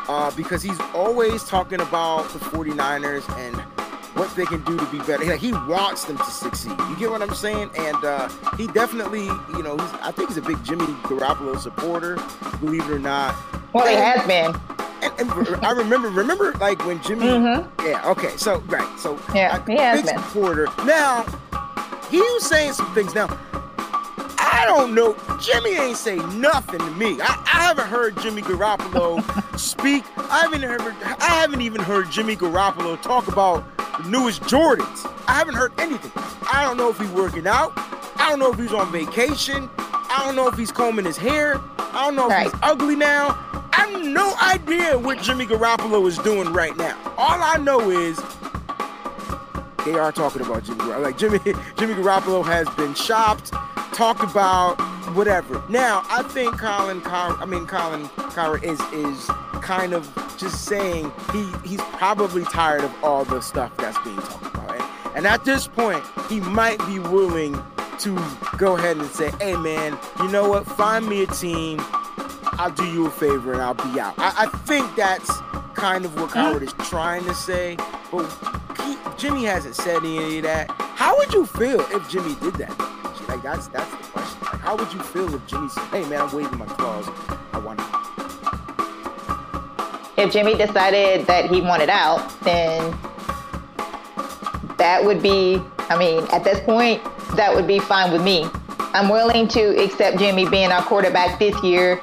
[0.08, 3.75] uh, because he's always talking about the 49ers and
[4.16, 5.26] what they can do to be better.
[5.26, 6.72] Like, he wants them to succeed.
[6.90, 7.70] You get what I'm saying?
[7.78, 12.18] And uh, he definitely, you know, he's, I think he's a big Jimmy Garoppolo supporter,
[12.60, 13.36] believe it or not.
[13.74, 14.56] Well, he has been.
[15.02, 17.28] And, and, I remember, remember, like when Jimmy.
[17.28, 17.88] Mm-hmm.
[17.88, 18.10] Yeah.
[18.10, 18.36] Okay.
[18.38, 19.00] So right.
[19.00, 20.24] So yeah, he has big been.
[20.24, 20.68] supporter.
[20.86, 21.24] Now
[22.10, 23.14] he was saying some things.
[23.14, 23.28] Now
[24.40, 25.16] I don't know.
[25.40, 27.20] Jimmy ain't say nothing to me.
[27.22, 29.22] I, I haven't heard Jimmy Garoppolo
[29.60, 30.06] speak.
[30.18, 30.82] I haven't heard.
[30.82, 33.66] I haven't even heard Jimmy Garoppolo talk about
[34.02, 35.12] the newest Jordans.
[35.28, 36.12] I haven't heard anything.
[36.52, 37.74] I don't know if he's working out.
[38.18, 39.70] I don't know if he's on vacation.
[39.78, 41.60] I don't know if he's combing his hair.
[41.80, 43.30] I don't know if he's ugly now.
[43.74, 46.98] I have no idea what Jimmy Garoppolo is doing right now.
[47.18, 48.18] All I know is
[49.86, 51.04] they are talking about Jimmy Garoppolo.
[51.04, 51.40] Like Jimmy,
[51.78, 53.52] Jimmy Garoppolo has been shopped,
[53.94, 54.80] talked about,
[55.14, 55.64] whatever.
[55.70, 59.28] Now I think Colin, I mean Colin Cowherd is is
[59.62, 64.56] kind of just saying he he's probably tired of all the stuff that's being talked
[64.56, 64.82] about.
[64.82, 67.54] And, and at this point, he might be willing
[68.00, 68.16] to
[68.58, 70.66] go ahead and say, hey man, you know what?
[70.66, 71.80] Find me a team.
[72.58, 74.16] I'll do you a favor and I'll be out.
[74.18, 75.30] I, I think that's
[75.74, 77.78] kind of what Cowherd is trying to say.
[78.12, 78.30] But
[78.84, 80.70] he, Jimmy hasn't said any of that.
[80.70, 82.96] How would you feel if Jimmy did that?
[83.28, 84.04] Like that's that's the
[84.66, 87.08] how would you feel if Jimmy said, "Hey man, I'm waiving my clause.
[87.54, 88.06] I want out."
[90.18, 92.98] if Jimmy decided that he wanted out, then
[94.78, 97.04] that would be, I mean, at this point,
[97.36, 98.48] that would be fine with me.
[98.94, 102.00] I'm willing to accept Jimmy being our quarterback this year,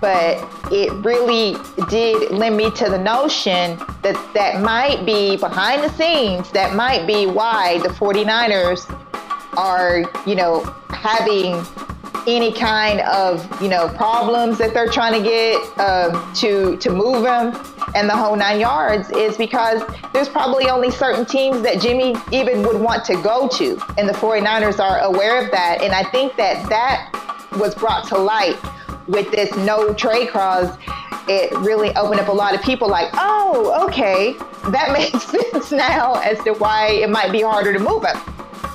[0.00, 0.38] but
[0.70, 1.56] it really
[1.88, 7.06] did lend me to the notion that that might be behind the scenes, that might
[7.06, 8.86] be why the 49ers
[9.56, 11.64] are, you know, having
[12.26, 17.24] any kind of you know problems that they're trying to get uh, to to move
[17.24, 17.54] him
[17.94, 19.82] and the whole nine yards is because
[20.12, 23.80] there's probably only certain teams that Jimmy even would want to go to.
[23.98, 25.82] And the 49ers are aware of that.
[25.82, 27.12] And I think that that
[27.58, 28.56] was brought to light
[29.08, 30.76] with this no trade clause.
[31.28, 34.34] It really opened up a lot of people like oh okay
[34.70, 38.16] that makes sense now as to why it might be harder to move him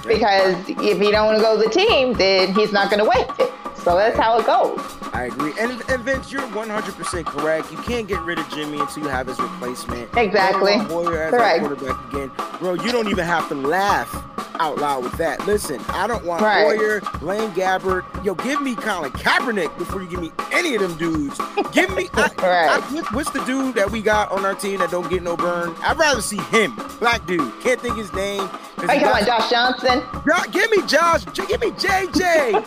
[0.08, 3.10] because if he don't want to go to the team, then he's not going to
[3.10, 3.52] win it.
[3.78, 4.80] So that's how it goes.
[5.13, 5.54] I agree.
[5.60, 7.72] And, and Vince, you're 100% correct.
[7.72, 10.10] You can't get rid of Jimmy until you have his replacement.
[10.18, 10.80] Exactly.
[10.88, 11.32] Correct.
[11.32, 12.32] quarterback again.
[12.60, 14.12] Bro, you don't even have to laugh
[14.60, 15.46] out loud with that.
[15.46, 16.63] Listen, I don't want right.
[16.63, 18.04] Hoyer, Blaine Gabbert.
[18.24, 21.39] Yo, give me Colin Kaepernick before you give me any of them dudes.
[21.72, 22.10] Give me.
[22.13, 22.70] I, right.
[22.70, 25.76] I, what's the dude that we got on our team that don't get no burn?
[25.82, 26.76] I'd rather see him.
[27.00, 27.52] Black dude.
[27.62, 28.50] Can't think his name.
[28.88, 30.04] Are you talking about Josh Johnson?
[30.52, 31.26] Give me Josh.
[31.26, 32.65] Give me JJ.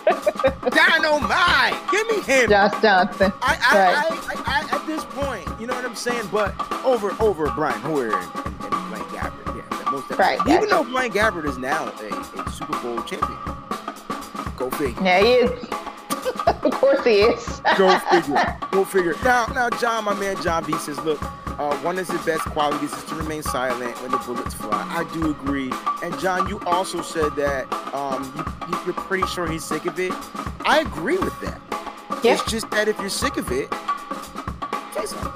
[0.70, 1.90] Dynamite.
[1.90, 2.51] Give me him.
[2.51, 3.33] Josh Johnson.
[3.42, 4.35] I, I.
[4.35, 6.29] I, I, at this point, you know what I'm saying?
[6.33, 9.58] But over over Brian Hoyer and, and, and Blaine Gabbert,
[9.88, 10.38] yeah, most right.
[10.48, 13.38] Even though Blaine Gabbert is now a, a Super Bowl champion.
[14.57, 15.03] Go figure.
[15.03, 15.68] Yeah, he is.
[16.46, 17.61] of course he is.
[17.77, 18.57] Go figure.
[18.70, 19.14] Go figure.
[19.24, 21.22] Now, now, John, my man John B says, look,
[21.59, 24.85] uh, one of his best qualities is to remain silent when the bullets fly.
[24.88, 25.72] I do agree.
[26.03, 28.33] And John, you also said that um,
[28.68, 30.12] you, you're pretty sure he's sick of it.
[30.64, 31.61] I agree with that.
[32.22, 32.35] Yeah.
[32.35, 33.72] It's just that if you're sick of it,
[34.94, 35.31] say something.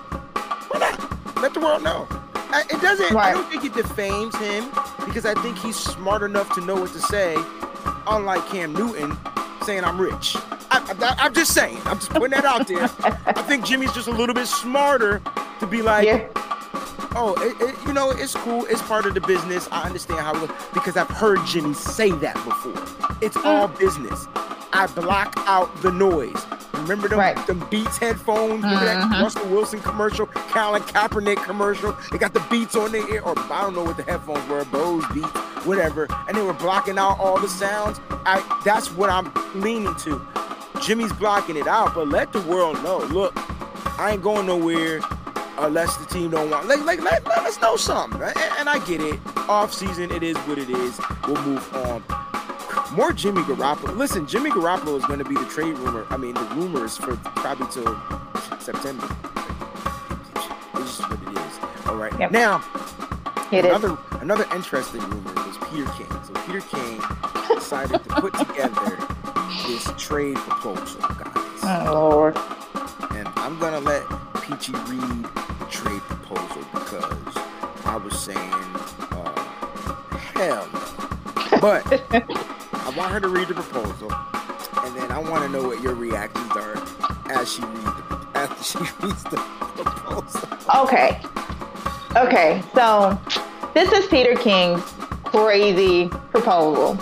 [0.69, 1.37] Why not?
[1.43, 2.09] Let the world know.
[2.55, 3.15] It doesn't.
[3.15, 3.29] Right.
[3.29, 4.69] I don't think it defames him
[5.07, 7.37] because I think he's smart enough to know what to say.
[8.07, 9.17] Unlike Cam Newton
[9.65, 10.37] saying I'm rich.
[10.71, 11.79] I, am just saying.
[11.85, 12.83] I'm just putting that out there.
[13.27, 15.23] I think Jimmy's just a little bit smarter
[15.61, 16.29] to be like, yeah.
[17.15, 18.65] oh, it, it, you know, it's cool.
[18.67, 19.69] It's part of the business.
[19.71, 22.73] I understand how it looks because I've heard Jimmy say that before.
[23.21, 23.45] It's mm.
[23.45, 24.27] all business.
[24.73, 26.47] I block out the noise.
[26.83, 27.47] Remember them, right.
[27.47, 28.63] them Beats headphones?
[28.63, 29.11] Remember mm-hmm.
[29.11, 31.97] that Russell Wilson commercial, Colin Kaepernick commercial?
[32.11, 34.65] They got the Beats on their ear, or I don't know what the headphones were,
[34.67, 35.29] Bose Beats,
[35.65, 36.07] whatever.
[36.29, 38.01] And they were blocking out all the sounds.
[38.11, 40.21] I that's what I'm leaning to.
[40.83, 42.99] Jimmy's blocking it out, but let the world know.
[42.99, 43.33] Look,
[43.99, 45.01] I ain't going nowhere.
[45.59, 46.67] unless the team don't want.
[46.67, 48.21] Like, like let, let us know something.
[48.21, 49.19] And, and I get it.
[49.49, 51.01] Off season, it is what it is.
[51.27, 52.03] We'll move on.
[52.95, 53.97] More Jimmy Garoppolo.
[53.97, 56.07] Listen, Jimmy Garoppolo is going to be the trade rumor.
[56.11, 57.97] I mean, the rumors for probably till
[58.61, 59.07] September.
[60.77, 61.87] It's just what it is.
[61.87, 62.13] All right.
[62.19, 62.33] Yep.
[62.33, 62.63] Now,
[63.51, 63.71] It is.
[63.71, 66.07] another another interesting rumor was Peter King.
[66.27, 67.01] So Peter King
[67.55, 68.99] decided to put together
[69.67, 71.87] this trade proposal, guys.
[71.89, 72.37] Oh, Lord.
[73.13, 74.03] And I'm gonna let
[74.43, 75.25] Peachy read
[75.61, 77.37] the trade proposal because
[77.87, 78.39] I was saying,
[79.13, 81.59] uh, hell no.
[81.61, 81.85] But
[82.93, 84.13] I want her to read the proposal,
[84.85, 86.77] and then I want to know what your reactions are
[87.31, 89.39] as she reads the, after she reads the
[89.77, 90.49] proposal.
[90.85, 91.19] Okay.
[92.17, 93.19] Okay, so
[93.73, 94.83] this is Peter King's
[95.25, 96.97] crazy proposal.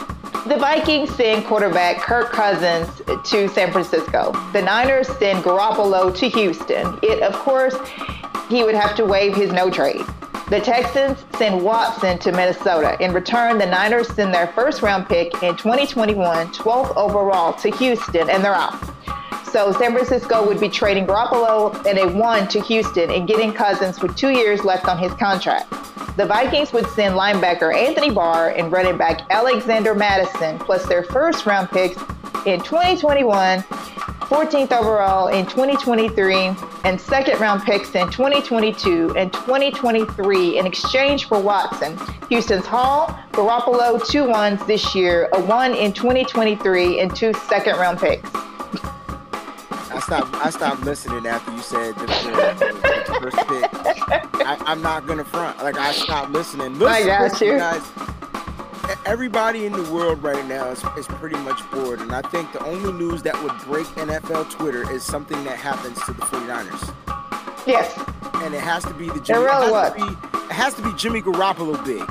[0.47, 4.31] The Vikings send quarterback Kirk Cousins to San Francisco.
[4.53, 7.01] The Niners send Garoppolo to Houston.
[7.03, 7.75] It, of course,
[8.49, 10.05] he would have to waive his no trade.
[10.51, 12.97] The Texans send Watson to Minnesota.
[12.99, 18.29] In return, the Niners send their first round pick in 2021, 12th overall, to Houston,
[18.29, 18.75] and they're out.
[19.45, 24.03] So San Francisco would be trading Garoppolo and a one to Houston and getting Cousins
[24.03, 25.71] with two years left on his contract.
[26.17, 31.47] The Vikings would send linebacker Anthony Barr and running back Alexander Mattison, plus their first
[31.47, 31.97] round picks
[32.45, 33.63] in 2021,
[34.31, 36.53] 14th overall in 2023,
[36.85, 41.99] and second round picks in 2022 and 2023 in exchange for Watson.
[42.29, 47.99] Houston's Hall, Garoppolo, two ones this year, a one in 2023, and two second round
[47.99, 48.31] picks.
[49.93, 50.35] I stopped.
[50.37, 53.69] I stopped listening after you said the, the, the first pick.
[54.47, 55.59] I, I'm not gonna front.
[55.59, 56.79] Like I stopped listening.
[56.79, 57.57] Listen, I got you.
[57.57, 57.83] guys.
[59.07, 62.63] Everybody in the world right now is, is pretty much bored, and I think the
[62.65, 67.97] only news that would break NFL Twitter is something that happens to the 49ers, Yes.
[68.45, 69.41] and it has to be the Jimmy.
[69.45, 69.93] really it, has was.
[69.93, 72.03] to be, it has to be Jimmy Garoppolo big.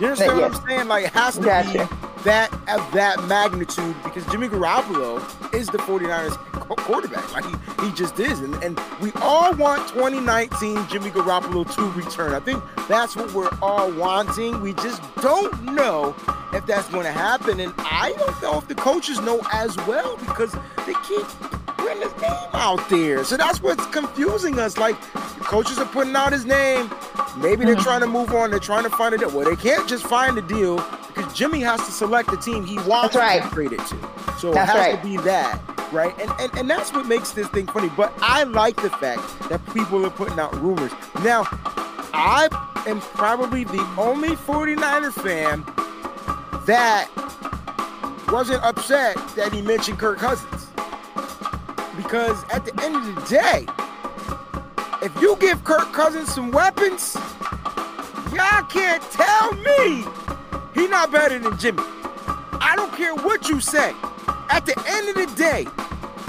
[0.00, 0.60] You understand what Yes.
[0.60, 0.88] I'm saying?
[0.88, 1.88] Like it has to Gotcha.
[1.88, 5.18] be that of that magnitude because Jimmy Garoppolo
[5.54, 6.36] is the 49ers
[6.78, 7.32] quarterback.
[7.32, 8.40] Like he, he just is.
[8.40, 12.32] And, and we all want 2019 Jimmy Garoppolo to return.
[12.32, 14.60] I think that's what we're all wanting.
[14.62, 16.14] We just don't know
[16.52, 17.60] if that's going to happen.
[17.60, 20.52] And I don't know if the coaches know as well because
[20.86, 21.26] they keep
[21.76, 23.22] putting his name out there.
[23.24, 24.78] So that's what's confusing us.
[24.78, 26.90] Like the coaches are putting out his name.
[27.36, 28.50] Maybe they're trying to move on.
[28.50, 29.30] They're trying to find a deal.
[29.30, 30.76] Well, they can't just find a deal
[31.08, 33.42] because Jimmy has to select the team he wants right.
[33.42, 33.98] to trade it to.
[34.38, 35.02] So That's it has right.
[35.02, 35.60] to be that,
[35.92, 36.14] right?
[36.20, 37.90] And, and and that's what makes this thing funny.
[37.96, 40.92] But I like the fact that people are putting out rumors.
[41.22, 41.44] Now,
[42.12, 42.48] I
[42.86, 45.64] am probably the only 49er fan
[46.66, 47.08] that
[48.28, 50.68] wasn't upset that he mentioned Kirk Cousins.
[51.96, 53.66] Because at the end of the day,
[55.04, 57.14] if you give Kirk Cousins some weapons,
[58.32, 60.04] y'all can't tell me
[60.72, 61.82] he not better than Jimmy.
[62.60, 63.94] I don't care what you say.
[64.48, 65.64] At the end of the day,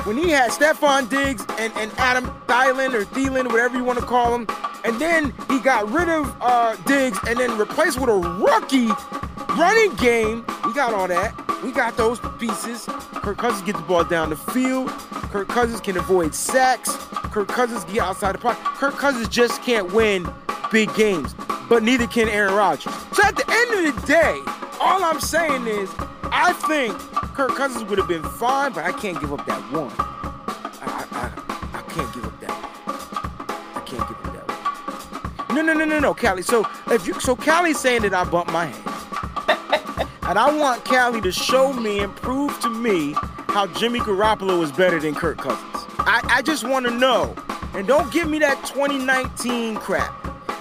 [0.04, 4.06] when he had Stefon Diggs and, and Adam Thielen or Thielen, whatever you want to
[4.06, 4.46] call him,
[4.84, 8.90] and then he got rid of uh, Diggs and then replaced with a rookie
[9.58, 10.46] running game.
[10.66, 11.34] We got all that.
[11.64, 12.86] We got those pieces.
[12.86, 14.90] Kirk Cousins get the ball down the field.
[15.32, 16.96] Kirk Cousins can avoid sacks.
[17.32, 18.64] Kirk Cousins get outside the pocket.
[18.64, 20.28] Kirk Cousins just can't win
[20.72, 21.34] big games,
[21.70, 22.94] but neither can Aaron Rodgers.
[23.14, 24.40] So at the end of the day,
[24.80, 25.90] all I'm saying is
[26.24, 26.98] I think
[27.34, 29.92] Kirk Cousins would have been fine, but I can't give up that one.
[29.98, 31.30] I, I,
[31.74, 33.76] I, I can't give up that one.
[33.76, 35.56] I can't give up that one.
[35.56, 36.42] No, no, no, no, no, Callie.
[36.42, 38.95] So if you, so Callie's saying that I bumped my head,
[39.48, 43.14] and I want Cali to show me and prove to me
[43.48, 45.86] how Jimmy Garoppolo is better than Kirk Cousins.
[46.00, 47.36] I, I just want to know,
[47.74, 50.14] and don't give me that 2019 crap.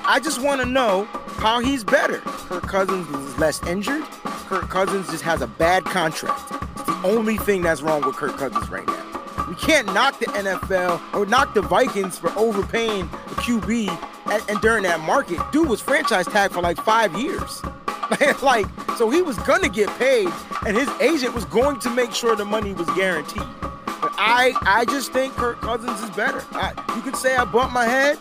[0.07, 1.05] I just want to know
[1.37, 2.19] how he's better.
[2.19, 4.05] Kirk Cousins is less injured.
[4.47, 6.53] Kirk Cousins just has a bad contract.
[6.77, 9.47] It's the only thing that's wrong with Kirk Cousins right now.
[9.49, 13.89] We can't knock the NFL or knock the Vikings for overpaying the QB
[14.31, 15.41] and, and during that market.
[15.53, 17.63] Dude was franchise tag for like five years.
[18.43, 20.29] like, so he was gonna get paid,
[20.67, 23.43] and his agent was going to make sure the money was guaranteed.
[23.61, 26.45] But I, I just think Kirk Cousins is better.
[26.53, 28.19] I, you could say I bumped my head.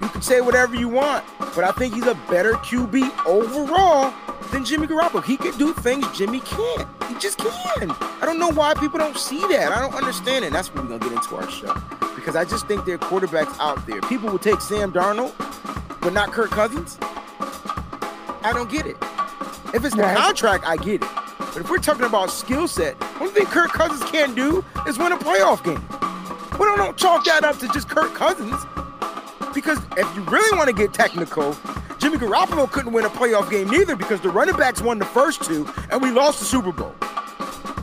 [0.00, 4.14] You can say whatever you want, but I think he's a better QB overall
[4.52, 5.24] than Jimmy Garoppolo.
[5.24, 6.88] He can do things Jimmy can't.
[7.08, 7.90] He just can.
[7.90, 9.72] I don't know why people don't see that.
[9.72, 10.52] I don't understand it.
[10.52, 11.74] That's what we're gonna get into our show
[12.14, 14.00] because I just think there are quarterbacks out there.
[14.02, 15.32] People will take Sam Darnold,
[16.00, 16.98] but not Kirk Cousins.
[18.48, 18.96] I don't get it.
[19.74, 20.16] If it's the Right.
[20.16, 21.08] contract, I get it.
[21.38, 25.12] But if we're talking about skill set, one thing Kirk Cousins can't do is win
[25.12, 25.82] a playoff game.
[26.58, 28.54] We don't, don't chalk that up to just Kirk Cousins.
[29.54, 31.56] because if you really want to get technical,
[31.98, 35.42] Jimmy Garoppolo couldn't win a playoff game neither because the running backs won the first
[35.42, 36.94] two and we lost the Super Bowl.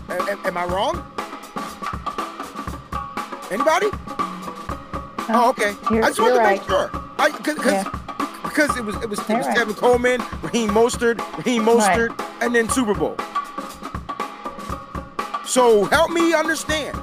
[0.10, 0.96] A- a- am I wrong?
[3.52, 3.88] Anybody?
[3.88, 5.76] Uh, oh, okay.
[5.92, 6.60] You're- I just wanted to right.
[6.60, 6.90] make sure.
[7.20, 7.90] I, cause, cause, Yeah.
[8.56, 9.58] Because it was it was, it was right.
[9.58, 13.18] Tevin Coleman, Raheem Mostert, Raheem Mostert, and then Super Bowl.
[15.46, 16.98] So help me understand.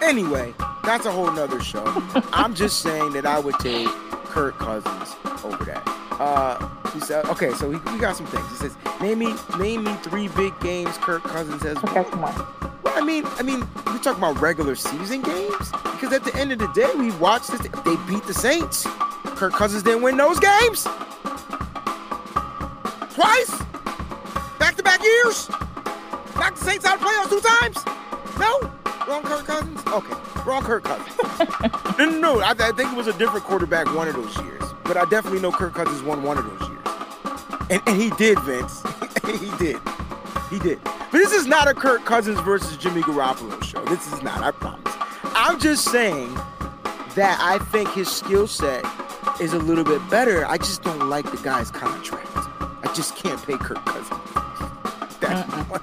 [0.00, 0.54] Anyway,
[0.84, 1.82] that's a whole nother show.
[2.32, 3.88] I'm just saying that I would take
[4.26, 5.82] Kirk Cousins over that.
[6.20, 8.48] Uh, he said, okay, so he, we got some things.
[8.50, 11.98] He says, name me, name me three big games Kirk Cousins has won.
[11.98, 12.70] Okay, on.
[12.84, 16.52] Well, I mean, I mean, we talking about regular season games because at the end
[16.52, 17.64] of the day, we watched this.
[17.64, 18.86] If they beat the Saints.
[19.42, 20.84] Kirk Cousins didn't win those games
[23.10, 23.50] twice,
[24.60, 25.50] back to back years.
[26.36, 27.84] Knocked the Saints out of playoffs two times.
[28.38, 28.70] No,
[29.08, 29.82] wrong Kirk Cousins.
[29.84, 30.14] Okay,
[30.46, 31.98] wrong Kirk Cousins.
[31.98, 32.40] no, no, no.
[32.40, 35.40] I, I think it was a different quarterback one of those years, but I definitely
[35.40, 36.86] know Kirk Cousins won one of those years,
[37.68, 38.80] and and he did, Vince.
[39.26, 39.80] he did.
[40.50, 40.80] He did.
[40.84, 43.84] But this is not a Kirk Cousins versus Jimmy Garoppolo show.
[43.86, 44.94] This is not, I promise.
[45.34, 46.32] I'm just saying
[47.16, 48.84] that I think his skill set
[49.40, 50.46] is a little bit better.
[50.46, 52.28] I just don't like the guy's contract.
[52.36, 54.20] I just can't pay Kirk Cousins.
[55.20, 55.80] That's one.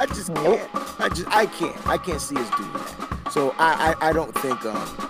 [0.00, 0.60] I just Nope.
[0.72, 1.00] can't.
[1.00, 1.86] I just I can't.
[1.88, 3.28] I can't see us doing that.
[3.32, 5.08] So I I, I don't think um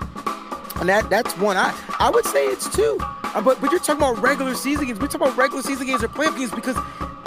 [0.81, 1.57] and that that's one.
[1.57, 2.99] I I would say it's two.
[3.01, 4.99] Uh, but but you're talking about regular season games.
[5.01, 6.77] We're talking about regular season games or playoff games because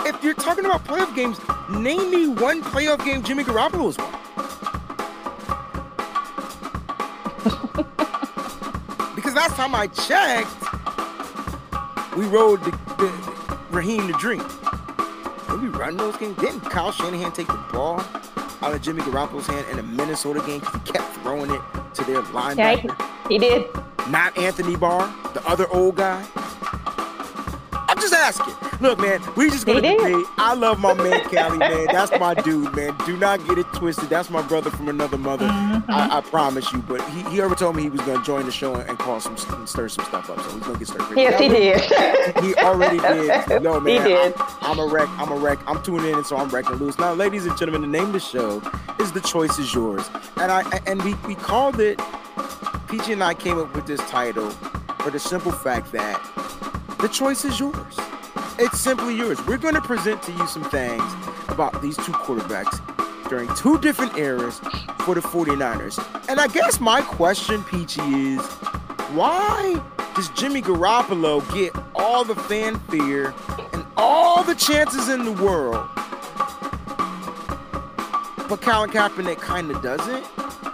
[0.05, 4.11] if you're talking about playoff games, name me one playoff game Jimmy Garoppolo's won.
[9.35, 10.49] Last time I checked,
[12.17, 14.43] we rode the, the Raheem the Dream.
[15.49, 16.37] Did we run those games?
[16.37, 17.99] Didn't Kyle Shanahan take the ball
[18.61, 21.61] out of Jimmy Garoppolo's hand in a Minnesota game because he kept throwing it
[21.95, 23.27] to their Yeah, linebacker?
[23.27, 23.67] he, he did.
[24.09, 26.25] Not Anthony Barr, the other old guy.
[27.73, 28.53] I'm just asking.
[28.81, 30.25] Look, man, we just gonna debate.
[30.37, 31.87] I love my man Callie, man.
[31.91, 32.95] That's my dude, man.
[33.05, 34.09] Do not get it twisted.
[34.09, 35.47] That's my brother from another mother.
[35.47, 35.91] Mm-hmm.
[35.91, 36.79] I, I promise you.
[36.79, 39.19] But he, he already told me he was gonna join the show and, and call
[39.19, 40.39] some and stir some stuff up.
[40.41, 41.17] So he's gonna get stirred.
[41.17, 42.15] Yes, he did.
[42.43, 43.61] He already did.
[43.63, 44.01] Yo, man.
[44.01, 44.33] He did.
[44.37, 45.07] I'm, I'm a wreck.
[45.09, 45.59] I'm a wreck.
[45.67, 46.97] I'm tuning in, and so I'm wrecking loose.
[46.97, 48.61] Now, ladies and gentlemen, the name of the show
[48.99, 51.99] is "The Choice Is Yours," and I and we we called it.
[52.87, 54.49] PG and I came up with this title
[54.99, 56.21] for the simple fact that
[56.99, 57.99] the choice is yours.
[58.57, 59.37] It's simply yours.
[59.45, 61.03] We're going to present to you some things
[61.49, 62.79] about these two quarterbacks
[63.27, 64.59] during two different eras
[64.99, 65.99] for the 49ers.
[66.29, 68.41] And I guess my question, Peachy, is
[69.11, 69.83] why
[70.15, 73.33] does Jimmy Garoppolo get all the fanfare
[73.73, 75.85] and all the chances in the world,
[78.47, 80.23] but Colin Kaepernick kind of doesn't?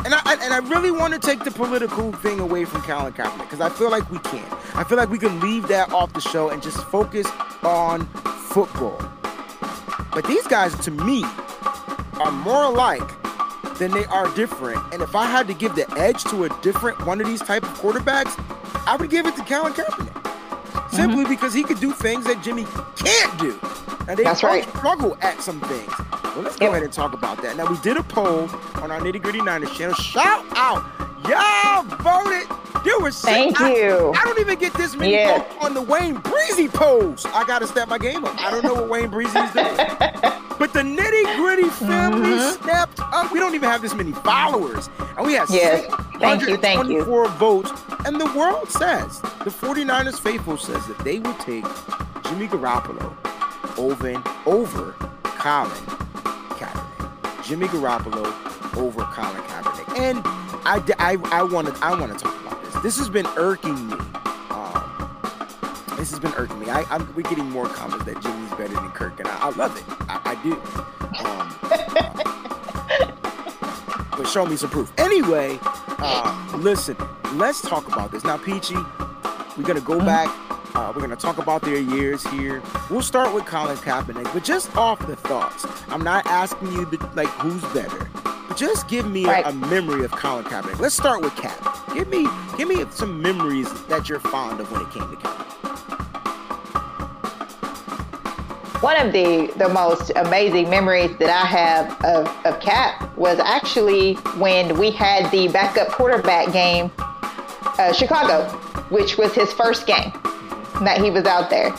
[0.04, 3.42] And I and I really want to take the political thing away from Colin Kaepernick
[3.42, 4.46] because I feel like we can.
[4.74, 7.28] I feel like we can leave that off the show and just focus
[7.64, 8.08] on
[8.52, 9.00] football.
[10.14, 11.24] But these guys, to me,
[12.20, 13.10] are more alike
[13.78, 14.82] than they are different.
[14.92, 17.64] And if I had to give the edge to a different one of these type
[17.64, 18.34] of quarterbacks,
[18.88, 20.11] I would give it to Colin Kaepernick.
[20.92, 23.60] Simply because he could do things that Jimmy can't do.
[24.08, 24.70] And they That's both right.
[24.70, 25.92] struggle at some things.
[26.24, 27.56] Well, let's go ahead and talk about that.
[27.58, 29.96] Now, we did a poll on our Nitty Gritty Niners channel.
[29.96, 30.84] Shout out.
[31.28, 32.48] Y'all voted.
[32.84, 33.22] There were six.
[33.24, 34.14] Thank I- you.
[34.16, 37.26] I, don't even get this many votes on the Wayne Breezy pose.
[37.28, 38.36] I got to step my game up.
[38.40, 39.78] I don't know what Wayne Breezy is doing.
[40.62, 42.64] But the nitty gritty family Mm-hmm.
[42.64, 43.32] stepped up.
[43.32, 44.92] We don't even have this many followers.
[45.18, 45.86] And we had Yes.
[46.20, 47.00] Thank you, thank you.
[47.02, 47.72] 624 votes.
[48.06, 51.66] And the world says, the 49ers faithful says that they would take
[52.26, 53.12] Jimmy Garoppolo
[53.80, 54.92] over, over
[55.24, 55.72] Colin
[56.60, 57.44] Kaepernick.
[57.44, 60.00] Jimmy Garoppolo over Colin Kaepernick.
[60.00, 60.22] And
[60.64, 62.36] I, I, I want to I want to talk
[62.84, 62.98] this.
[62.98, 63.94] Has been irking me.
[64.50, 65.10] Um,
[65.98, 66.70] this has been irking me.
[66.70, 69.76] I, I'm, we're getting more comments that Jimmy's better than Kirk, and I, I love
[69.78, 69.84] it.
[70.10, 70.54] I, I do.
[71.26, 71.56] Um,
[74.18, 74.92] but show me some proof.
[74.98, 76.96] Anyway, uh, listen,
[77.34, 78.24] let's talk about this.
[78.24, 78.76] Now, Peachy,
[79.58, 80.30] we're going to go back.
[80.74, 82.62] Uh, we're going to talk about their years here.
[82.90, 85.66] We'll start with Colin Kaepernick, but just off the thoughts.
[85.90, 88.10] I'm not asking you, like, who's better.
[88.48, 89.46] But just give me a- Right.
[89.46, 90.80] a, memory of Colin Kaepernick.
[90.80, 91.81] Let's start with Cap.
[91.94, 92.26] Give me,
[92.58, 95.48] give me some memories that you're fond of when it came to Kaepernick.
[98.82, 104.14] One of the, the most amazing memories that I have of, of Cap was actually
[104.38, 108.46] when we had the backup quarterback game, uh, Chicago,
[108.90, 110.12] which was his first game
[110.82, 111.74] that he was out there.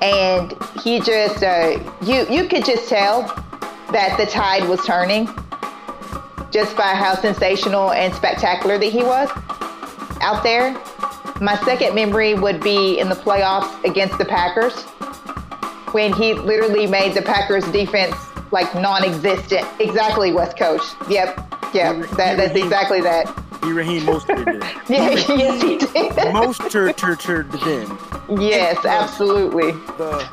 [0.00, 3.22] And he just, uh, you, you could just tell
[3.92, 5.28] that the tide was turning
[6.50, 9.28] just by how sensational and spectacular that he was
[10.20, 10.72] out there.
[11.40, 14.82] My second memory would be in the playoffs against the Packers
[15.92, 18.16] when he literally made the Packers defense
[18.50, 19.66] like non-existent.
[19.78, 20.96] Exactly, West Coast.
[21.08, 21.36] Yep,
[21.74, 22.08] yep.
[22.10, 23.26] That, that's exactly that.
[23.62, 24.62] He Raheem Mostert did.
[24.88, 26.12] Yeah, yes, he did.
[26.32, 29.72] Mostert, tur, tur, then Yes, uh, absolutely.
[29.96, 30.28] the,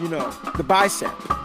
[0.00, 1.12] you know, the bicep.
[1.28, 1.36] Yeah.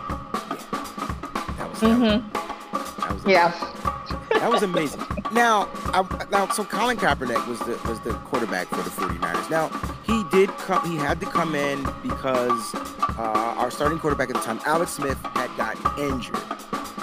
[1.57, 3.01] That was, that was, mm-hmm.
[3.01, 4.00] that was Yeah.
[4.41, 4.99] That was amazing.
[5.31, 9.51] Now, I, now, so Colin Kaepernick was the was the quarterback for the 49ers.
[9.51, 9.67] Now,
[10.03, 10.83] he did come.
[10.89, 12.73] He had to come in because
[13.19, 16.35] uh, our starting quarterback at the time, Alex Smith, had gotten injured.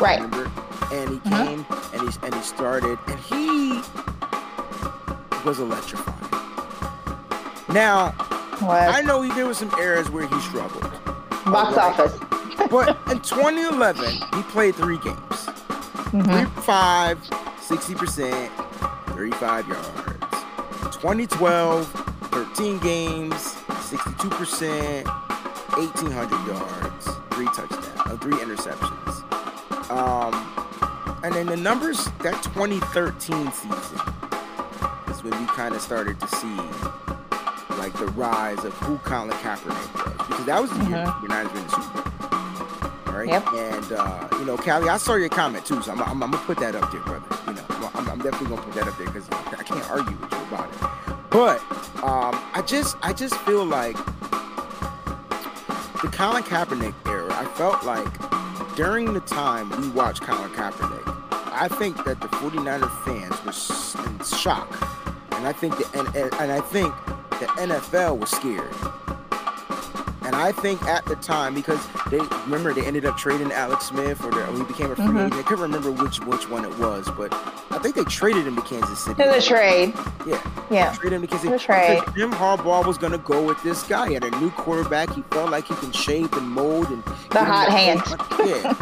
[0.01, 0.20] Right.
[0.20, 0.51] Remember?
[0.93, 3.82] And he came and he and he started and he
[5.45, 6.18] was electrifying.
[7.72, 8.14] Now,
[8.62, 10.82] Was I know he, there was some areas where he struggled.
[11.45, 12.01] box Alright.
[12.01, 12.18] office.
[12.68, 15.49] But in 2011, he played three games.
[16.11, 16.23] Mm-hmm.
[16.23, 17.19] Three for five,
[17.61, 18.49] 60%,
[19.15, 20.95] 35 yards.
[20.97, 21.87] 2012,
[22.31, 29.91] 13 games, 62%, 1,800 yards, three touchdowns, uh, three interceptions.
[29.91, 30.35] Um,
[31.25, 34.01] and then the numbers, that 2013 season
[35.11, 36.57] is when we kind of started to see
[37.79, 40.27] like the rise of who Colin Kaepernick was.
[40.29, 41.23] Because that was the year Mhm.
[41.23, 42.13] the Niners were in the Super Bowl.
[43.19, 43.29] Right.
[43.31, 43.47] Yep.
[43.53, 46.45] And uh, you know, Callie, I saw your comment too, so I'm, I'm, I'm gonna
[46.45, 47.27] put that up there, brother.
[47.49, 50.31] You know, I'm, I'm definitely gonna put that up there because I can't argue with
[50.31, 51.31] you about it.
[51.31, 51.59] But
[52.05, 53.97] um, I just, I just feel like
[56.01, 57.29] the Colin Kaepernick era.
[57.35, 61.03] I felt like during the time we watched Colin Kaepernick,
[61.33, 64.71] I think that the 49er fans were in shock,
[65.33, 66.95] and I think the and, and I think
[67.31, 68.73] the NFL was scared.
[70.29, 74.22] And I think at the time, because they remember they ended up trading Alex Smith,
[74.22, 75.26] or, they, or he became a free Mhm.
[75.29, 75.35] agent.
[75.41, 77.33] I couldn't remember which which one it was, but
[77.70, 79.22] I think they traded him to Kansas City.
[79.24, 79.95] To the trade.
[80.26, 80.93] Yeah, Yeah.
[80.93, 82.01] trade him because, he, The trade.
[82.01, 84.09] because Jim Harbaugh was going to go with this guy.
[84.09, 85.11] He had a new quarterback.
[85.14, 88.03] He felt like he can shape and mold and The hot hand.
[88.45, 88.74] Yeah,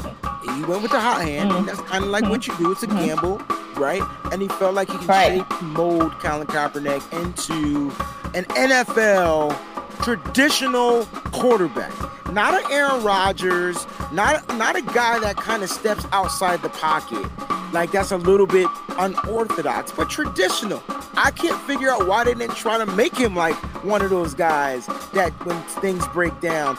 [0.56, 2.72] he went with the hot hand, and that's kind of like what you do.
[2.72, 3.40] It's a gamble,
[3.76, 4.02] right?
[4.32, 5.44] And he felt like he could Right.
[5.48, 7.92] shape mold Colin Kaepernick into
[8.34, 9.54] an NFL
[10.02, 11.92] traditional quarterback,
[12.32, 17.26] not an Aaron Rodgers, not not a guy that kind of steps outside the pocket.
[17.72, 18.68] Like that's a little bit
[18.98, 20.82] unorthodox, but traditional.
[21.16, 24.34] I can't figure out why they didn't try to make him like one of those
[24.34, 26.78] guys that when things break down.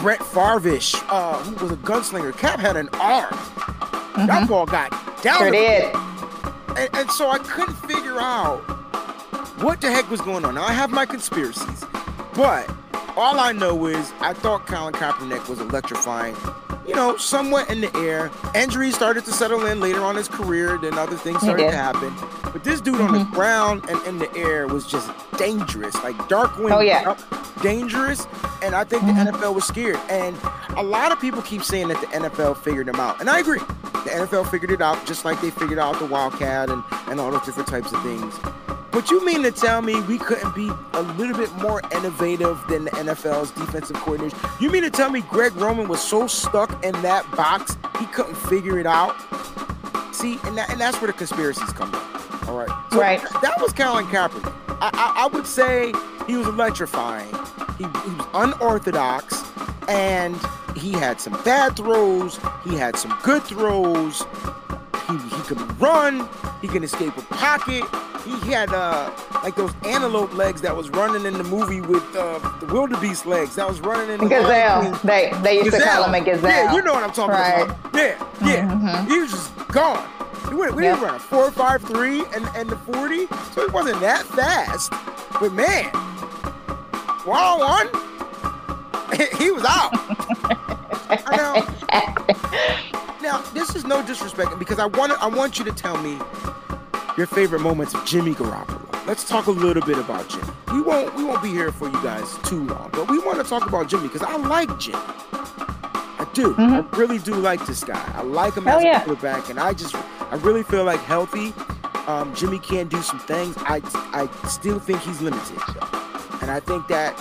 [0.00, 2.34] Brett Favre-ish, uh, who was a gunslinger.
[2.38, 3.36] Cap had an arm.
[4.16, 4.90] That ball got
[5.22, 5.38] down.
[5.38, 5.94] Sure did.
[6.76, 8.60] and, and so I couldn't figure out
[9.62, 10.54] what the heck was going on.
[10.54, 11.84] Now I have my conspiracies,
[12.34, 12.68] but
[13.16, 16.36] all I know is I thought Colin Kaepernick was electrifying.
[16.86, 18.30] You know, somewhat in the air.
[18.54, 20.76] Injuries started to settle in later on in his career.
[20.78, 22.12] Then other things started to happen.
[22.52, 23.34] But this dude on the Mm-hmm.
[23.34, 26.72] ground and in the air was just dangerous, like Darkwing.
[26.72, 27.14] Oh, yeah.
[27.62, 28.26] Dangerous.
[28.62, 29.98] And I think the NFL was scared.
[30.08, 30.36] And
[30.76, 33.58] a lot of people keep saying that the NFL figured him out, and I agree.
[33.58, 37.30] The NFL figured it out just like they figured out the Wildcat and, and all
[37.30, 38.34] those different types of things.
[38.92, 42.84] But you mean to tell me we couldn't be a little bit more innovative than
[42.84, 44.60] the NFL's defensive coordinators?
[44.60, 48.34] You mean to tell me Greg Roman was so stuck in that box he couldn't
[48.34, 49.14] figure it out?
[50.12, 52.48] See, and, that, and that's where the conspiracies come in.
[52.48, 52.68] All right.
[52.92, 53.20] So Right.
[53.42, 54.52] That was Colin Kaepernick.
[54.80, 55.92] I, I, I would say
[56.26, 57.32] he was electrifying.
[57.78, 59.44] He, he was unorthodox,
[59.88, 60.36] and
[60.76, 62.40] he had some bad throws.
[62.64, 64.24] He had some good throws.
[65.08, 66.28] He, he could run.
[66.60, 67.84] He can escape a pocket.
[68.24, 69.10] He had uh
[69.42, 73.54] like those antelope legs that was running in the movie with uh, the wildebeest legs
[73.56, 74.92] that was running in the Gazelle.
[75.04, 76.50] They they used to call him a gazelle.
[76.50, 77.62] Yeah, you know what I'm talking Right.
[77.64, 77.94] about.
[77.94, 78.68] Yeah, yeah.
[78.68, 79.08] Mhm.
[79.08, 80.06] He was just gone.
[80.50, 80.74] We Yep.
[80.76, 84.92] didn't run a four, five, three, and and the forty, so he wasn't that fast.
[85.40, 85.84] But man,
[87.24, 87.88] one on one,
[89.38, 89.90] he was out.
[91.10, 91.66] I know.
[93.22, 96.18] Now, this is no disrespect because I want I want you to tell me
[97.20, 99.06] your favorite moments of Jimmy Garoppolo.
[99.06, 100.48] Let's talk a little bit about Jimmy.
[100.72, 103.44] We won't we won't be here for you guys too long, but we want to
[103.44, 104.96] talk about Jimmy because I like Jimmy.
[105.02, 106.54] I do.
[106.56, 108.02] I really do like this guy.
[108.16, 109.02] I like him Oh, as yeah.
[109.02, 111.52] a quarterback, and I just I really feel like healthy.
[112.06, 113.54] Um, Jimmy can do some things.
[113.58, 113.82] I
[114.14, 115.58] I still think he's limited,
[116.40, 117.14] and I think that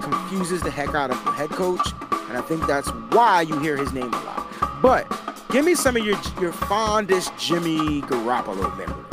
[0.00, 1.92] confuses the heck out of the head coach,
[2.28, 4.48] and I think that's why you hear his name a lot.
[4.82, 5.06] But
[5.52, 9.04] give me some of your your fondest Jimmy Garoppolo memories.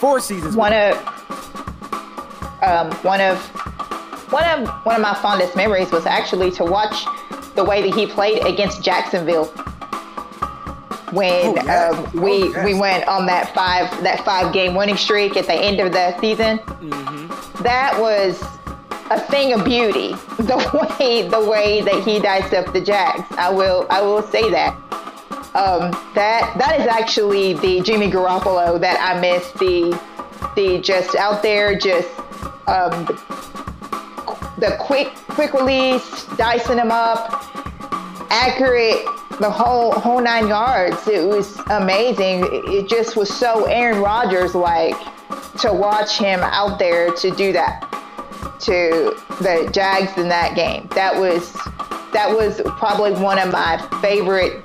[0.00, 0.56] Four seasons.
[0.56, 0.94] one of
[2.62, 3.38] um, one of
[4.32, 7.04] one of one of my fondest memories was actually to watch
[7.54, 9.46] the way that he played against Jacksonville
[11.12, 11.94] when Oh, yes.
[11.94, 12.64] um, we Oh, yes.
[12.64, 16.18] we went on that five that five game winning streak at the end of the
[16.20, 16.58] season.
[16.58, 17.62] Mhm.
[17.62, 18.40] that was
[19.10, 20.14] a thing of beauty.
[20.38, 20.56] The
[20.98, 23.24] way the way that he diced up the Jags.
[23.36, 24.76] I will I will say that.
[25.58, 29.50] Um, that that is actually the Jimmy Garoppolo that I miss.
[29.52, 30.00] The
[30.54, 32.08] the just out there, just
[32.68, 33.06] um,
[34.58, 37.44] the quick quick release, dicing them up,
[38.30, 39.04] accurate,
[39.40, 41.08] the whole whole nine yards.
[41.08, 42.48] It was amazing.
[42.52, 44.94] It just was so Aaron Rodgers like
[45.60, 47.82] to watch him out there to do that
[48.60, 50.86] to the Jags in that game.
[50.94, 51.52] That was
[52.12, 54.64] that was probably one of my favorite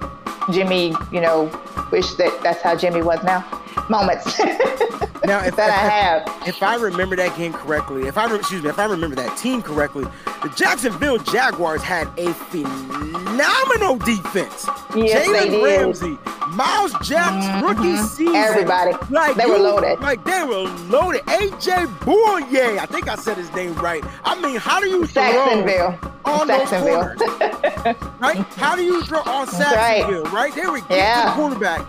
[0.51, 1.45] Jimmy, you know,
[1.91, 3.45] wish that that's how Jimmy was now.
[3.89, 4.37] Moments
[5.25, 6.47] Now, if, that I if- have.
[6.47, 9.61] if I remember that game correctly, if I excuse me, if I remember that team
[9.61, 10.03] correctly,
[10.41, 14.67] the Jacksonville Jaguars had a phenomenal defense.
[14.95, 15.63] Yes, Jalen.
[15.63, 16.17] Ramsey,
[16.49, 17.65] Myles Jack's mm-hmm.
[17.65, 18.93] rookie season, Everybody.
[19.09, 19.99] like They were loaded.
[20.01, 21.21] like they were loaded.
[21.23, 24.03] AJ Bouye, I think I said his name right.
[24.23, 25.99] I mean, how do you throw Sacksonville.
[26.25, 27.15] on those Sacksonville.
[27.15, 27.95] corners?
[28.19, 28.37] right?
[28.55, 30.01] How do you throw on That's right.
[30.01, 30.23] Sacksonville?
[30.25, 30.53] Right?
[30.53, 31.25] They were getting Yeah.
[31.25, 31.85] the quarterback.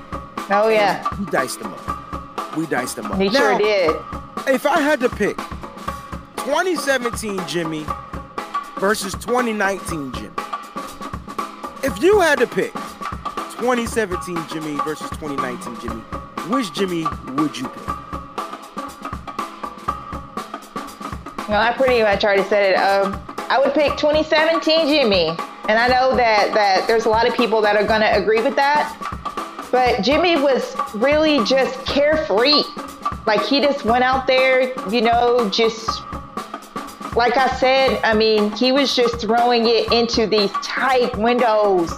[0.50, 2.56] Oh yeah, We diced them up.
[2.56, 3.18] We diced them up.
[3.20, 3.96] he Now, sure did.
[4.48, 5.36] if I had to pick
[6.38, 7.86] 2017 Jimmy
[8.78, 10.23] versus 2019 Jimmy,
[11.84, 12.72] if you had to pick
[13.60, 16.00] 2017 Jimmy versus 2019 Jimmy,
[16.48, 17.86] which Jimmy would you pick?
[21.46, 22.76] Well, I pretty much already said it.
[22.76, 23.20] Um,
[23.50, 25.28] I would pick 2017 Jimmy,
[25.68, 28.40] and I know that that there's a lot of people that are going to agree
[28.40, 28.96] with that.
[29.70, 32.62] But Jimmy was really just carefree.
[33.26, 36.02] Like he just went out there, you know, just
[37.16, 38.00] like I said.
[38.02, 41.92] I mean, he was just throwing it into these tight windows,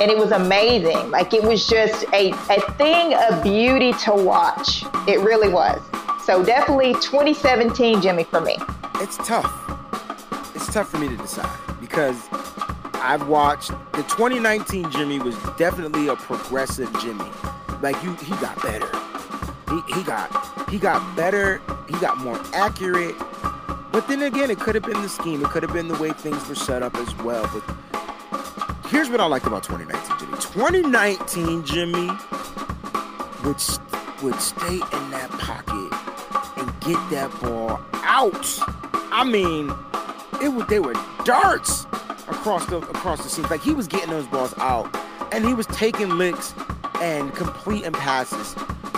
[0.00, 1.10] and it was amazing.
[1.10, 4.84] Like it was just a a thing of beauty to watch.
[5.08, 5.80] It really was.
[6.24, 8.56] So definitely 2017 Jimmy for me.
[8.96, 9.50] It's tough.
[10.54, 12.28] It's tough for me to decide because
[12.94, 17.24] I've watched the 2019 Jimmy was definitely a progressive Jimmy.
[17.80, 18.88] Like you, he got better.
[19.70, 21.60] He, he got he got better.
[21.88, 23.16] He got more accurate.
[23.92, 25.42] But then again, it could have been the scheme.
[25.42, 27.48] It could have been the way things were set up as well.
[27.52, 30.36] But here's what I liked about 2019 Jimmy.
[30.38, 32.10] 2019 Jimmy
[33.44, 33.60] would
[34.22, 35.90] would stay in that pocket
[36.58, 38.58] and get that ball out.
[39.12, 39.72] I mean,
[40.42, 41.84] it would they were darts
[42.28, 43.46] across the across the scene.
[43.50, 44.94] Like he was getting those balls out,
[45.32, 46.54] and he was taking licks
[47.00, 48.54] and completing passes.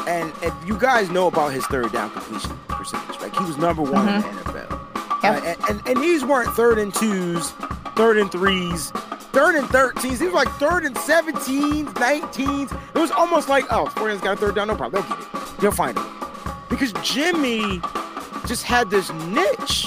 [0.09, 3.21] And, and you guys know about his third down completion percentage.
[3.21, 4.53] Like he was number one in mm-hmm.
[4.53, 4.82] the NFL.
[5.23, 7.51] Uh, and, and and these weren't third and twos,
[7.97, 8.91] third and threes,
[9.33, 10.19] third and thirteens.
[10.19, 12.73] These were like third and seventeens, nineteens.
[12.95, 15.03] It was almost like, oh, 49ers got a third down, no problem.
[15.03, 15.61] They'll get it.
[15.61, 16.05] They'll find it.
[16.69, 17.81] Because Jimmy
[18.47, 19.87] just had this niche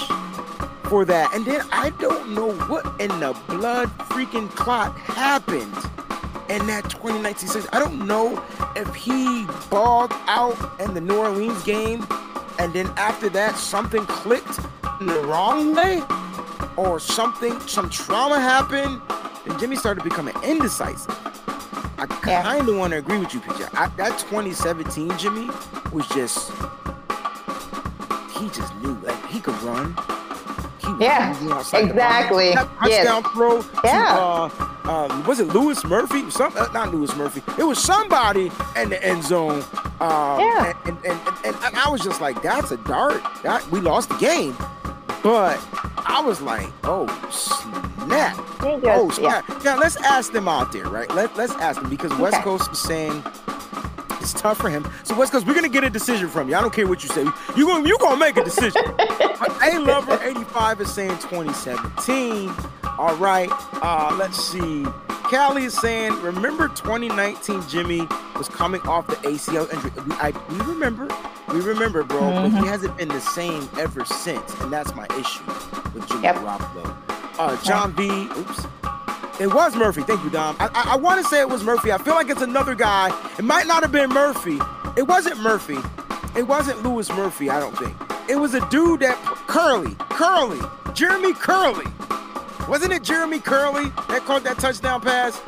[0.84, 1.34] for that.
[1.34, 5.74] And then I don't know what in the blood freaking clot happened
[6.48, 7.68] in that 2019 season.
[7.72, 8.42] I don't know
[8.74, 12.06] if he balled out in the New Orleans game
[12.58, 14.60] and then after that something clicked
[15.00, 16.02] the wrong way
[16.76, 19.00] or something, some trauma happened
[19.46, 21.14] and Jimmy started becoming indecisive.
[21.98, 23.68] I kind of want to agree with you, PJ.
[23.74, 25.48] I, that 2017 Jimmy
[25.92, 26.50] was just,
[28.38, 29.94] he just knew, like, he could run.
[30.78, 32.54] He was Yeah, moving outside the exactly.
[32.54, 33.06] That Yes.
[33.06, 34.14] touchdown throw Yeah.
[34.14, 36.30] to, uh, um, was it Louis Murphy?
[36.30, 37.42] Some, uh, not Louis Murphy.
[37.58, 39.64] It was somebody in the end zone.
[40.00, 40.74] Um, Yeah.
[40.84, 43.22] And, and, and, and I was just like, that's a dart.
[43.42, 44.54] That, we lost the game.
[45.26, 45.58] But
[46.06, 48.36] I was like, oh, snap.
[48.60, 49.10] Oh, yeah.
[49.10, 49.64] snap.
[49.64, 51.12] Now, let's ask them out there, right?
[51.12, 52.44] Let, let's ask them because West Okay.
[52.44, 53.24] Coast was saying
[54.20, 54.88] it's tough for him.
[55.02, 56.54] So West Coast, we're gonna get a decision from you.
[56.54, 57.24] I don't care what you say.
[57.56, 58.80] You gonna you gonna make a decision.
[59.64, 62.54] A Lover 85 is saying 2017.
[62.96, 63.50] All right.
[63.82, 64.86] Uh, let's see.
[65.28, 68.06] Callie is saying, remember 2019 Jimmy
[68.36, 69.90] was coming off the ACL injury.
[70.06, 71.08] We, I, we remember.
[71.48, 72.20] We remember, bro.
[72.20, 74.54] But he hasn't been the same ever since.
[74.60, 75.44] And that's my issue
[75.94, 76.36] with Jimmy Yep.
[76.36, 76.96] Garoppolo.
[77.38, 78.28] Uh, John B.
[78.38, 78.66] Oops.
[79.40, 80.02] It was Murphy.
[80.02, 80.56] Thank you, Dom.
[80.58, 81.92] I, I, I want to say it was Murphy.
[81.92, 83.08] I feel like it's another guy.
[83.38, 84.58] It might not have been Murphy.
[84.96, 85.76] It wasn't Murphy.
[86.36, 87.94] It wasn't Louis Murphy, I don't think.
[88.30, 89.16] It was a dude that
[89.46, 91.90] Kerley, Kerley, Jeremy Kerley.
[92.68, 95.40] Wasn't it Jeremy Kerley that caught that touchdown pass?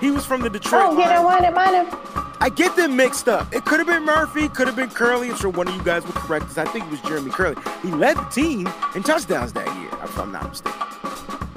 [0.00, 1.24] He was from the Detroit Oh, know Lions.
[1.24, 1.44] what?
[1.44, 2.36] It might have.
[2.40, 3.52] I get them mixed up.
[3.54, 5.30] It could have been Murphy, could have been Kerley.
[5.30, 6.58] I'm sure one of you guys will correct us.
[6.58, 7.56] I think it was Jeremy Kerley.
[7.82, 10.80] He led the team in touchdowns that year, if I'm not mistaken.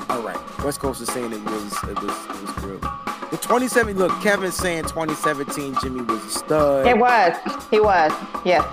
[0.09, 3.31] All right, West Coast is saying it was it was it was Kerley.
[3.31, 3.97] The 27.
[3.97, 6.87] Look, Kevin's saying 2017 Jimmy was a stud.
[6.87, 7.33] It was.
[7.71, 8.11] He was.
[8.45, 8.63] Yes.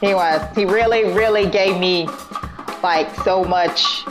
[0.00, 0.40] He was.
[0.56, 2.08] He really, really gave me
[2.82, 4.04] like so much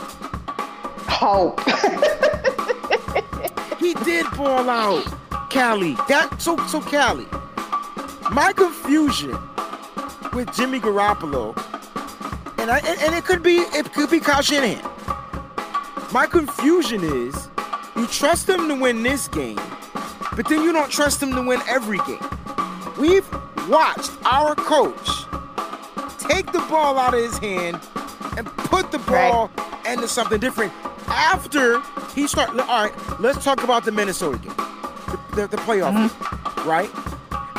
[1.14, 1.60] hope.
[3.84, 5.04] He did ball out.
[5.50, 5.92] Callie.
[6.08, 7.28] That so so Callie.
[8.30, 9.36] My confusion
[10.32, 11.54] with Jimmy Garoppolo,
[12.58, 14.82] and I and, and it could be it could be Kyle Shanahan.
[16.14, 17.50] My confusion is
[17.94, 19.60] you trust him to win this game,
[20.34, 22.26] but then you don't trust him to win every game.
[22.98, 23.30] We've
[23.68, 25.10] watched our coach
[26.20, 27.78] take the ball out of his hand
[28.38, 29.50] and put the ball
[29.84, 30.72] into something different
[31.14, 31.80] after
[32.14, 32.60] he started.
[32.60, 36.58] All right, let's talk about the Minnesota game, the, the, the playoff mm-hmm.
[36.58, 36.90] game, right?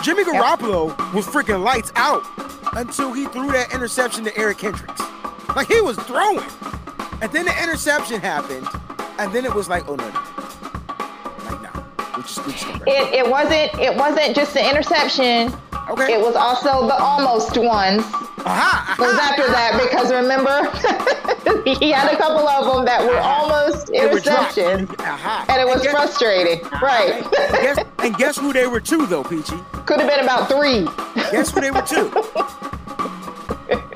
[0.04, 2.24] Jimmy Garoppolo was freaking lights out
[2.76, 5.02] until he threw that interception to Eric Kendricks.
[5.56, 6.46] Like he was throwing.
[7.22, 8.68] And then the interception happened,
[9.18, 10.20] and then it was like, oh no, no.
[11.50, 12.18] Like, nah.
[12.18, 15.54] We just, we just don't it, it wasn't it wasn't just the interception.
[15.90, 16.14] Okay.
[16.14, 18.04] It was also the almost ones.
[18.46, 20.62] Aha, It was aha, after that because remember
[21.80, 24.56] he had a couple of them that were almost They were dropped.
[24.56, 26.62] interceptions, and it was guess, frustrating.
[26.82, 27.24] Right?
[27.24, 29.58] and, guess, and guess who they were to, though, Peachy?
[29.86, 30.86] Could have been about three.
[31.32, 32.10] Guess who they were to?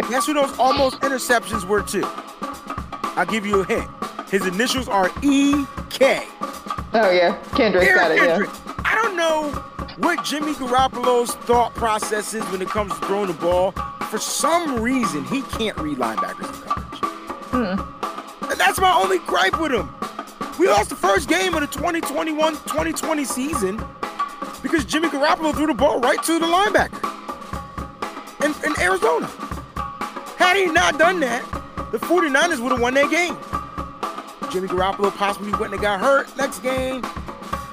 [0.10, 2.02] guess who those almost interceptions were to?
[3.16, 3.90] I'll give you a hint.
[4.30, 6.28] His initials are E.K.
[6.94, 8.54] Oh yeah, Kendrick got Eric it.
[8.54, 8.74] Yeah.
[8.86, 9.50] I don't know
[9.98, 13.72] what Jimmy Garoppolo's thought process is when it comes to throwing the ball.
[14.10, 16.69] For some reason, he can't read linebackers
[17.68, 19.90] And that's my only gripe with him.
[20.60, 23.82] We lost the first game of the 2021-2020 season
[24.62, 27.06] because Jimmy Garoppolo threw the ball right to the linebacker
[28.44, 29.28] in, in Arizona.
[30.38, 31.44] Had he not done that,
[31.92, 33.38] the 49ers would have won that game.
[34.52, 37.02] Jimmy Garoppolo possibly went and got hurt next game.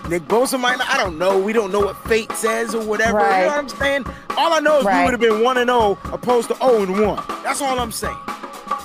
[0.08, 1.38] Nick Bosa might not, I don't know.
[1.38, 3.18] We don't know what fate says or whatever.
[3.18, 4.06] You know what I'm saying?
[4.36, 7.00] All I know is we would have been 1 and 0 opposed to 0 and
[7.00, 7.24] 1.
[7.42, 8.16] That's all I'm saying.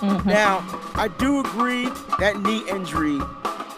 [0.02, 0.26] Mhm.
[0.26, 0.64] Now,
[0.96, 1.90] I do agree
[2.20, 3.20] that knee injury.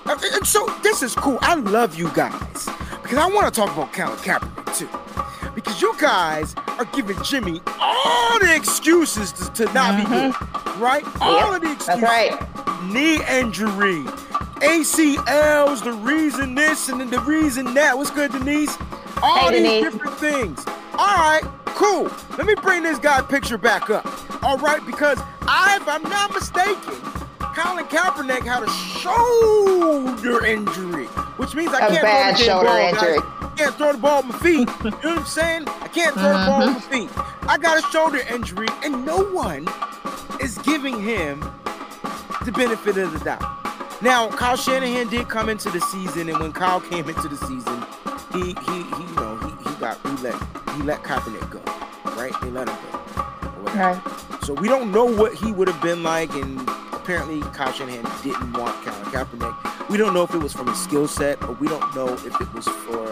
[0.06, 1.38] uh, and So this is cool.
[1.42, 2.68] I love you guys
[3.02, 4.90] because I want to talk about Colin Kaepernick too,
[5.56, 10.34] because you guys are giving Jimmy all the excuses to, to not be good,
[10.80, 11.04] right?
[11.22, 12.02] All of the excuses.
[12.02, 12.84] That's right.
[12.92, 14.04] Knee injury,
[14.62, 17.98] ACLs, the reason this and then the reason that.
[17.98, 18.78] What's good, Denise?
[19.22, 19.84] All Hey, these Denise.
[19.94, 20.66] different things.
[20.98, 22.10] All right, cool.
[22.38, 24.06] Let me bring this guy picture back up.
[24.44, 26.96] All right, because I, if I'm not mistaken,
[27.56, 28.70] Colin Kaepernick had a
[29.00, 31.06] shoulder injury,
[31.38, 33.18] which means I A can't bad throw the shoulder ball, injury.
[33.20, 34.70] I can't throw the ball with my feet.
[34.84, 35.68] you know what I'm saying?
[35.68, 37.08] I can't throw the ball with my mm-hmm.
[37.08, 37.50] feet.
[37.50, 39.68] I got a shoulder injury, and no one
[40.42, 41.40] is giving him
[42.44, 43.42] the benefit of the doubt.
[44.02, 47.86] Now, Kyle Shanahan did come into the season, and when Kyle came into the season,
[48.34, 50.36] he he he you know he, he got he let
[50.76, 51.62] he let Kaepernick go,
[52.18, 52.34] right?
[52.42, 53.04] They let him go.
[53.74, 54.02] Right.
[54.44, 56.60] So we don't know what he would have been like, and
[56.92, 59.90] apparently Kyle Shanahan didn't want Colin Kaepernick.
[59.90, 62.26] We don't know if it was from his skill set, or we don't know if
[62.42, 63.08] it was for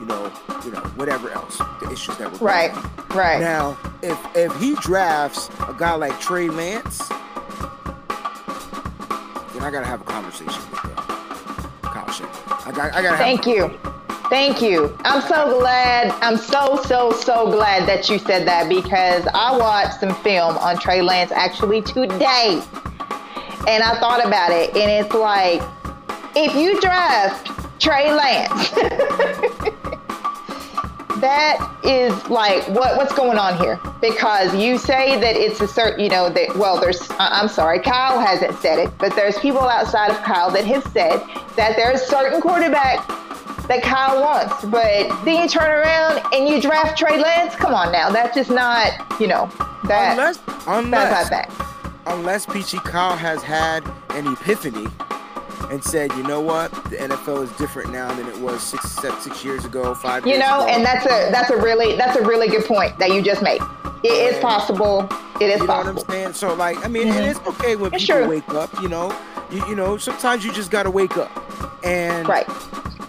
[0.00, 0.30] you know
[0.64, 2.72] you know whatever else the issues that were Right.
[2.72, 2.90] on.
[3.08, 3.40] Right.
[3.40, 7.18] Now, if if he drafts a guy like Trey Lance, then
[9.62, 10.88] I gotta have a conversation with uh,
[11.82, 12.42] Kyle Shanahan.
[12.64, 13.76] I got I gotta have Thank you.
[14.28, 14.96] Thank you.
[15.04, 16.10] I'm so glad.
[16.20, 20.78] I'm so, so, so glad that you said that because I watched some film on
[20.78, 22.60] Trey Lance actually today.
[23.68, 25.60] And I thought about it, and it's like,
[26.36, 27.50] if you draft
[27.80, 28.70] Trey Lance,
[31.20, 35.98] that is like what what's going on here because you say that it's a certain
[35.98, 40.10] you know that well there's i'm sorry kyle hasn't said it but there's people outside
[40.10, 41.18] of kyle that have said
[41.56, 43.08] that there's certain quarterback
[43.68, 47.54] that kyle wants but then you turn around and you draft trey lance?
[47.54, 49.50] Come on now that's just not you know
[49.84, 51.66] that unless that's unless not that
[52.06, 54.86] unless Peachy Kyle has had an epiphany
[55.70, 59.44] and said, you know what, the NFL is different now than it was six six
[59.44, 60.68] years ago, five you years know ago.
[60.68, 63.60] and that's a that's a really that's a really good point that you just made
[64.02, 65.08] it is possible
[65.40, 66.32] it is you know what I'm possible saying?
[66.34, 67.30] So like, I mean, Mhm.
[67.30, 68.28] it's okay when It's people true.
[68.28, 68.70] wake up.
[68.80, 69.14] You know,
[69.50, 71.30] you, you know, sometimes you just gotta wake up.
[71.84, 72.46] And right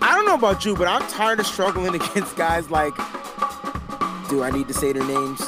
[0.01, 2.93] I don't know about you, but I'm tired of struggling against guys like,
[4.29, 5.41] do I need to say their names?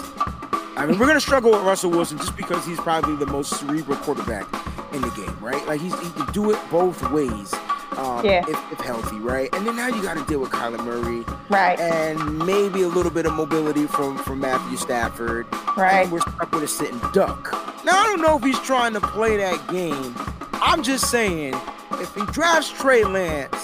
[0.77, 3.97] I mean, we're gonna struggle with Russell Wilson just because he's probably the most cerebral
[3.97, 4.45] quarterback
[4.93, 5.65] in the game, right?
[5.67, 7.53] Like he's he can do it both ways,
[7.99, 8.43] um, Yeah.
[8.47, 9.53] if, if healthy, right?
[9.53, 13.11] And then now you got to deal with Kyler Murray right and maybe a little
[13.11, 15.45] bit of mobility from from Matthew Stafford.
[15.77, 16.03] Right.
[16.03, 17.51] And we're stuck with a sitting duck.
[17.85, 20.15] Now I don't know if he's trying to play that game.
[20.53, 21.55] I'm just saying,
[21.93, 23.55] if he drafts Trey Lance,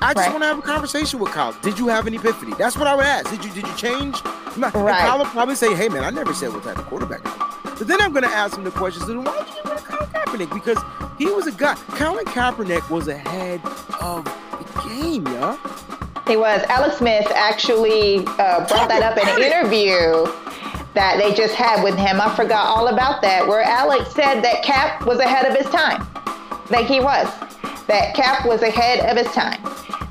[0.00, 0.30] I just Right.
[0.30, 1.54] want to have a conversation with Kyle.
[1.62, 2.54] Did you have an epiphany?
[2.58, 3.30] That's what I would ask.
[3.30, 4.20] Did you did you change?
[4.54, 4.98] And Right.
[5.00, 7.30] Kyle would probably say, "Hey man, I never said what type of quarterback I
[7.64, 9.06] was." But then I'm gonna ask him the questions.
[9.06, 9.98] Then why did you of Kyle?
[10.08, 10.78] Kaepernick because
[11.22, 11.74] he was a guy.
[11.74, 13.60] Colin Kaepernick was ahead
[14.00, 15.56] of the game, yeah.
[16.26, 16.62] He was.
[16.68, 20.26] Alex Smith actually uh, brought that up in an interview
[20.94, 22.20] that they just had with him.
[22.20, 26.06] I forgot all about that, where Alex said that Cap was ahead of his time.
[26.70, 27.28] Like he was.
[27.86, 29.62] That Cap was ahead of his time.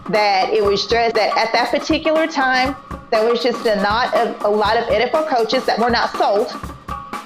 [0.09, 2.75] That it was just that at that particular time,
[3.09, 6.51] there was just a, not a, a lot of NFL coaches that were not sold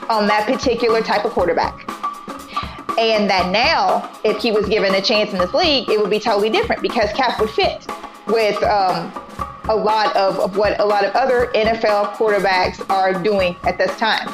[0.10, 1.95] on that particular type of quarterback.
[2.98, 6.20] And that now, if he was given a chance in this league, it would be
[6.20, 7.86] totally different because Cap would fit
[8.28, 9.12] with um,
[9.68, 13.96] a lot of, of what a lot of other NFL quarterbacks are doing at this
[13.98, 14.32] time.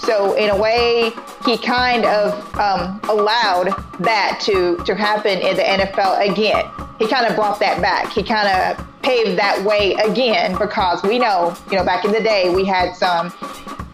[0.00, 1.12] So in a way,
[1.44, 3.68] he kind of um, allowed
[4.00, 6.66] that to to happen in the NFL again.
[6.98, 8.10] He kind of brought that back.
[8.12, 12.20] He kind of paved that way again because we know, you know, back in the
[12.20, 13.32] day we had some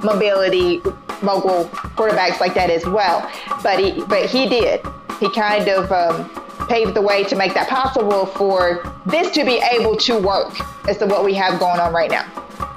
[0.02, 0.80] mobility
[1.22, 1.64] mogul
[1.96, 3.30] quarterbacks like that as well.
[3.62, 4.80] But he but he did.
[5.20, 6.28] He kind of um,
[6.68, 10.54] paved the way to make that possible for this to be able to work
[10.88, 12.26] as to what we have going on right now.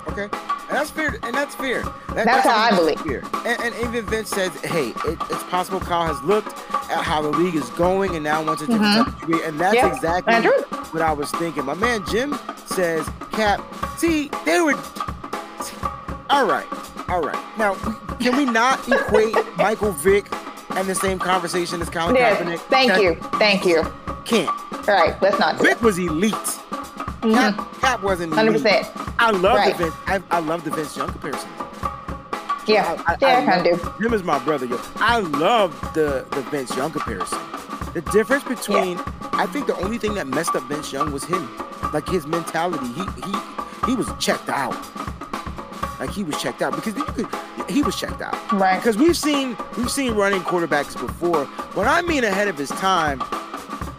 [0.07, 1.17] Okay, and that's fair.
[1.23, 1.83] And that's fair.
[2.15, 2.99] That- That's how I believe.
[3.01, 3.21] Fair.
[3.45, 6.47] And, and even Vince says, "Hey, it, it's possible Kyle has looked
[6.89, 9.59] at how the league is going and now wants a different type of degree." And
[9.59, 9.95] that's Mm-hmm.
[9.95, 10.51] Exactly Andrew.
[10.91, 11.65] what I was thinking.
[11.65, 13.61] My man Jim says, "Cap,
[13.97, 14.73] see, they were
[16.29, 16.65] all right,
[17.09, 17.37] all right.
[17.57, 17.75] Now,
[18.19, 20.27] can we not equate Michael Vick
[20.71, 22.59] and the same conversation as Colin Yes, Kaepernick?
[22.69, 23.83] thank you, thank you.
[24.25, 24.49] Can't.
[24.87, 25.57] All right, let's not.
[25.57, 25.81] do Vic it.
[25.81, 26.33] was elite.
[26.33, 27.33] Mm-hmm.
[27.33, 28.91] Cap, Cap wasn't 100%.
[29.19, 29.75] I love Right.
[29.77, 29.95] the Vince.
[30.07, 31.49] I, I love the Vince Young comparison.
[32.67, 34.05] Yeah, I, I, yeah, I kind love- of do.
[34.05, 34.79] Him is my brother, yo.
[34.97, 37.39] I love the the Vince Young comparison.
[37.93, 38.99] The difference between,
[39.33, 41.49] I think the only thing that messed up Vince Young was him,
[41.91, 42.85] like his mentality.
[42.93, 43.35] He he
[43.87, 44.75] he was checked out.
[45.99, 47.27] Like he was checked out because you could,
[47.69, 48.35] he was checked out.
[48.53, 48.77] Right.
[48.77, 51.45] Because we've seen we've seen running quarterbacks before.
[51.75, 53.21] When I mean ahead of his time,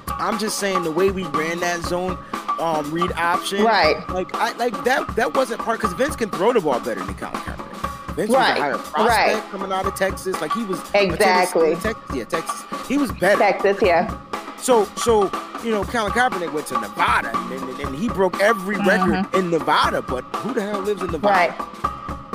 [0.08, 2.18] I'm just saying the way we ran that zone
[2.58, 3.64] um, read option.
[3.64, 4.06] Right.
[4.10, 7.14] Like I like that that wasn't part because Vince can throw the ball better than
[7.14, 8.14] Colin Kaepernick.
[8.14, 9.50] Vince Right, was a higher prospect right.
[9.50, 10.40] coming out of Texas.
[10.40, 11.76] Like he was Exactly.
[11.76, 12.64] Texas, yeah, Texas.
[12.88, 13.38] He was better.
[13.38, 14.18] Texas, yeah.
[14.58, 15.30] So so
[15.64, 19.50] you know, Colin Kaepernick went to Nevada and, and, and he broke every record in
[19.50, 20.02] Nevada.
[20.02, 21.52] But who the hell lives in Nevada?
[21.52, 21.62] Mm-hmm.
[21.62, 21.79] Right.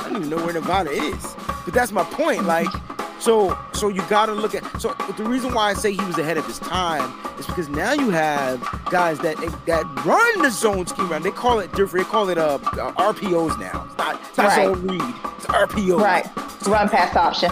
[0.06, 1.36] I don't even know where Nevada is.
[1.66, 2.44] But that's my point.
[2.46, 2.68] Like,
[3.20, 4.64] so so you got to look at.
[4.82, 7.94] So the reason why I say he was ahead of his time is because now
[7.94, 8.60] you have
[8.92, 11.24] guys that that run the zone scheme around.
[11.24, 12.06] They call it different.
[12.06, 13.86] They call it uh, uh RPOs now.
[13.88, 14.66] It's not, it's not Right.
[14.68, 15.16] zone read.
[15.38, 16.00] It's RPO.
[16.00, 16.26] Right.
[16.68, 17.52] Run pass option.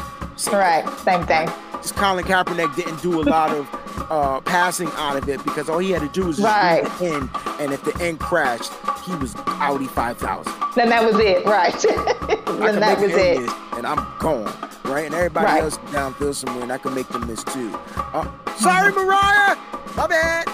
[0.51, 0.87] Right.
[0.99, 1.47] Same thing.
[1.81, 3.67] Just Colin Kaepernick didn't do a lot of
[4.09, 6.83] uh, passing out of it because all he had to do was just Right.
[6.99, 7.29] the end,
[7.59, 8.71] and if the end crashed,
[9.05, 10.53] he was Audi five thousand.
[10.75, 11.45] Then that was it.
[11.45, 11.73] Right.
[12.47, 13.39] I then can that was it.
[13.41, 14.53] miss, and I'm gone.
[14.85, 15.63] Right, and everybody Right.
[15.63, 17.71] else downfield somewhere, and I can make them miss too.
[17.97, 18.27] Uh,
[18.57, 19.55] sorry, Mariah.
[19.95, 20.47] My bad.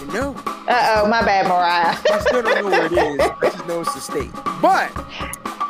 [0.00, 0.36] You know,
[0.68, 1.96] Uh oh, my bad, Mariah.
[2.12, 3.20] I still don't know where it is.
[3.20, 4.30] I just know it's the state.
[4.60, 4.90] But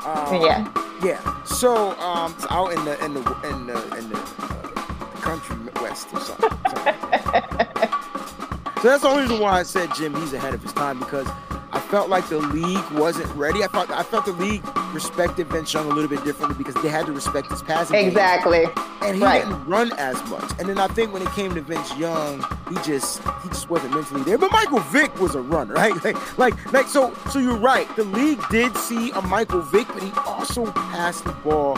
[0.06, 0.68] um, yeah.
[1.02, 1.44] yeah.
[1.44, 4.82] So um, it's out in the in the in the in the, uh,
[5.20, 6.50] country west or something.
[6.50, 6.94] something.
[8.82, 10.14] so that's the only reason why I said Jim.
[10.16, 11.26] He's ahead of his time because
[11.74, 13.62] I felt like the league wasn't ready.
[13.64, 14.62] I felt I felt the league
[14.92, 17.94] respected Vince Young a little bit differently because they had to respect his passing.
[17.96, 18.08] game.
[18.08, 18.66] Exactly.
[19.00, 19.42] and he Right.
[19.42, 20.44] didn't run as much.
[20.60, 23.94] And then I think when it came to Vince Young, he just he just wasn't
[23.94, 24.38] mentally there.
[24.38, 25.92] But Michael Vick was a runner, right?
[26.04, 27.88] Like like like so so you're right.
[27.96, 31.76] The league did see a Michael Vick, but he also passed the ball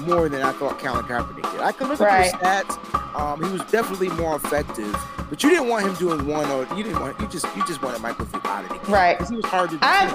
[0.00, 1.60] more than I thought Colin Kaepernick did.
[1.60, 2.32] I could look Right.
[2.42, 3.18] at the stats.
[3.18, 4.94] Um, he was definitely more effective,
[5.28, 7.82] but you didn't want him doing one or you didn't want you just you just
[7.82, 8.94] wanted Michael Vick out of the game.
[8.94, 9.28] Right.
[9.28, 10.06] he was hard to I,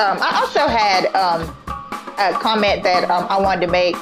[0.00, 1.42] um, I also had um,
[2.18, 3.96] a comment that um, I wanted to make.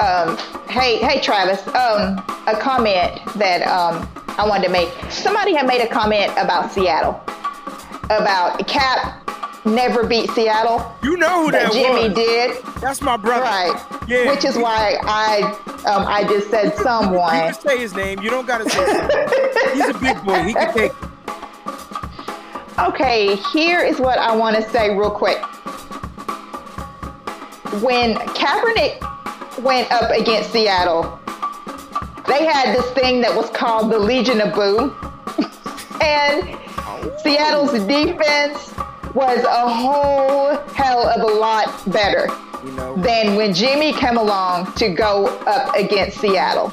[0.00, 0.36] Um,
[0.68, 1.66] hey, hey, Travis.
[1.68, 4.08] Um, a comment that um,
[4.38, 4.88] I wanted to make.
[5.10, 7.20] Somebody had made a comment about Seattle,
[8.04, 9.23] about Cap
[9.64, 10.94] never beat Seattle.
[11.02, 12.14] You know who that, That Jimmy was.
[12.14, 13.42] did, That's my brother.
[13.44, 13.86] right?
[14.06, 14.30] Yeah.
[14.30, 15.42] Which is why I
[15.86, 17.34] um, I just said someone.
[17.34, 18.20] You can say his name.
[18.20, 18.84] You don't gotta say.
[18.84, 18.96] His
[19.56, 19.74] name.
[19.74, 20.42] He's a big boy.
[20.44, 20.92] He can take.
[22.78, 25.38] Okay, here is what I want to say real quick.
[27.82, 31.18] When Kaepernick went up against Seattle,
[32.26, 34.94] they had this thing that was called the Legion of Boom.
[36.00, 36.58] and
[37.20, 38.74] Seattle's defense
[39.14, 42.28] was a whole hell of a lot better
[42.64, 42.96] You know.
[42.96, 46.70] than when Jimmy came along to go up against Seattle.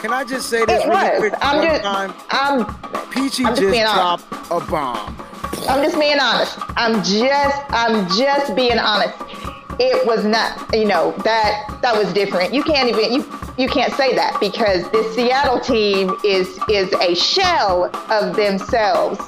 [0.00, 1.18] Can I just say this It really was.
[1.18, 1.34] quick?
[1.40, 2.64] I'm One just, time, I'm
[3.10, 4.28] Peachy I'm just just being honest.
[4.30, 5.16] dropped a bomb.
[5.68, 6.58] I'm just being honest.
[6.76, 9.14] I'm just I'm just being honest.
[9.78, 12.52] It was not, you know, that that was different.
[12.54, 13.24] You can't even you
[13.58, 19.18] you can't say that because this Seattle team is is a shell of themselves.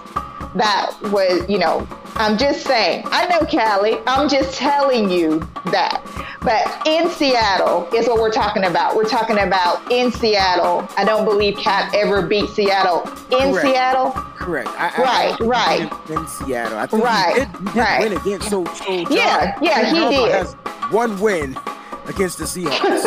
[0.54, 1.86] That was, you know,
[2.16, 3.04] I'm just saying.
[3.06, 3.98] I know Cali.
[4.06, 6.02] I'm just telling you that.
[6.42, 8.96] But in Seattle is what we're talking about.
[8.96, 10.86] We're talking about in Seattle.
[10.96, 13.66] I don't believe Cap ever beat Seattle in Correct.
[13.66, 14.10] Seattle.
[14.10, 14.68] Correct.
[14.70, 16.10] I, I- Right, I, right.
[16.10, 18.00] In, in Seattle, I think Right, he did, he did right.
[18.00, 18.40] win again.
[18.42, 20.32] So, so John, Yeah, yeah, he Harbaugh did.
[20.32, 20.52] Has
[20.92, 21.56] one win
[22.06, 23.04] against the Seahawks.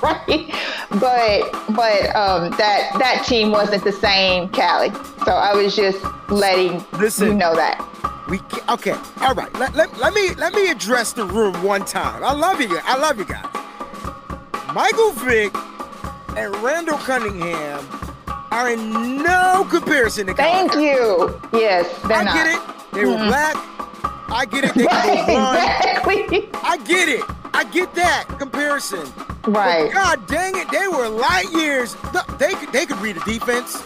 [0.02, 0.54] right?
[1.00, 4.90] But but um, that that team wasn't the same, Cali.
[5.24, 7.28] So I was just letting Listen.
[7.28, 7.86] you know that.
[8.28, 8.94] We ca- okay.
[9.22, 9.52] All right.
[9.54, 12.22] Let, let, let me let me address the room one time.
[12.22, 12.78] I love you.
[12.84, 13.44] I love you guys.
[14.74, 15.52] Michael Vick
[16.36, 17.84] and Randall Cunningham
[18.52, 21.40] are in no comparison to Thank you.
[21.52, 22.34] Yes, they're I not.
[22.34, 22.92] get it.
[22.92, 23.26] They were Mhm.
[23.28, 23.56] black.
[24.30, 24.74] I get it.
[24.74, 25.56] They Right, can run.
[25.56, 26.48] exactly.
[26.62, 27.24] I get it.
[27.52, 29.06] I get that comparison.
[29.46, 29.86] Right.
[29.86, 31.96] But God dang it, they were light years.
[32.38, 33.82] They could they could read a defense.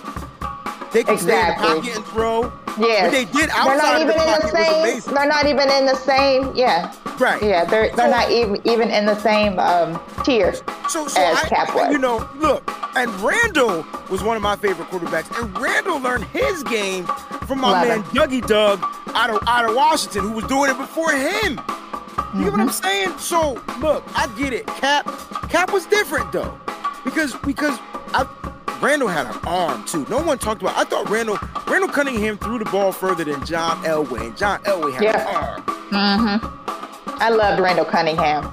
[0.93, 2.53] They could stay in the pocket and throw.
[2.79, 3.03] Yes.
[3.05, 4.49] What they did they're outside not of even the in the
[5.03, 5.15] same.
[5.15, 6.53] They're not even in the same.
[6.57, 7.41] Yeah, Right.
[7.43, 7.65] yeah.
[7.65, 10.55] They're they're So- not even even in the same um, tier.
[10.89, 11.93] So, so as I, Cap was.
[11.93, 12.63] you know, look,
[12.97, 17.07] and Randall was one of my favorite quarterbacks, and Randall learned his game
[17.47, 18.05] from my Love man it.
[18.07, 18.81] Dougie Doug
[19.15, 21.61] out of out of Washington, who was doing it before him.
[22.35, 22.71] You get what I'm Mm-hmm.
[22.71, 23.19] saying?
[23.19, 24.67] So, look, I get it.
[24.67, 25.07] Cap,
[25.49, 26.59] Cap was different though,
[27.05, 27.79] because because
[28.13, 28.27] I.
[28.81, 30.07] Randall had an arm too.
[30.11, 30.77] No one talked about.
[30.77, 34.93] I thought Randall Randall Cunningham threw the ball further than John Elway, and John Elway
[34.93, 35.21] had Yeah.
[35.21, 35.63] an arm.
[35.91, 37.21] Mm-hmm.
[37.23, 38.53] I loved Randall Cunningham.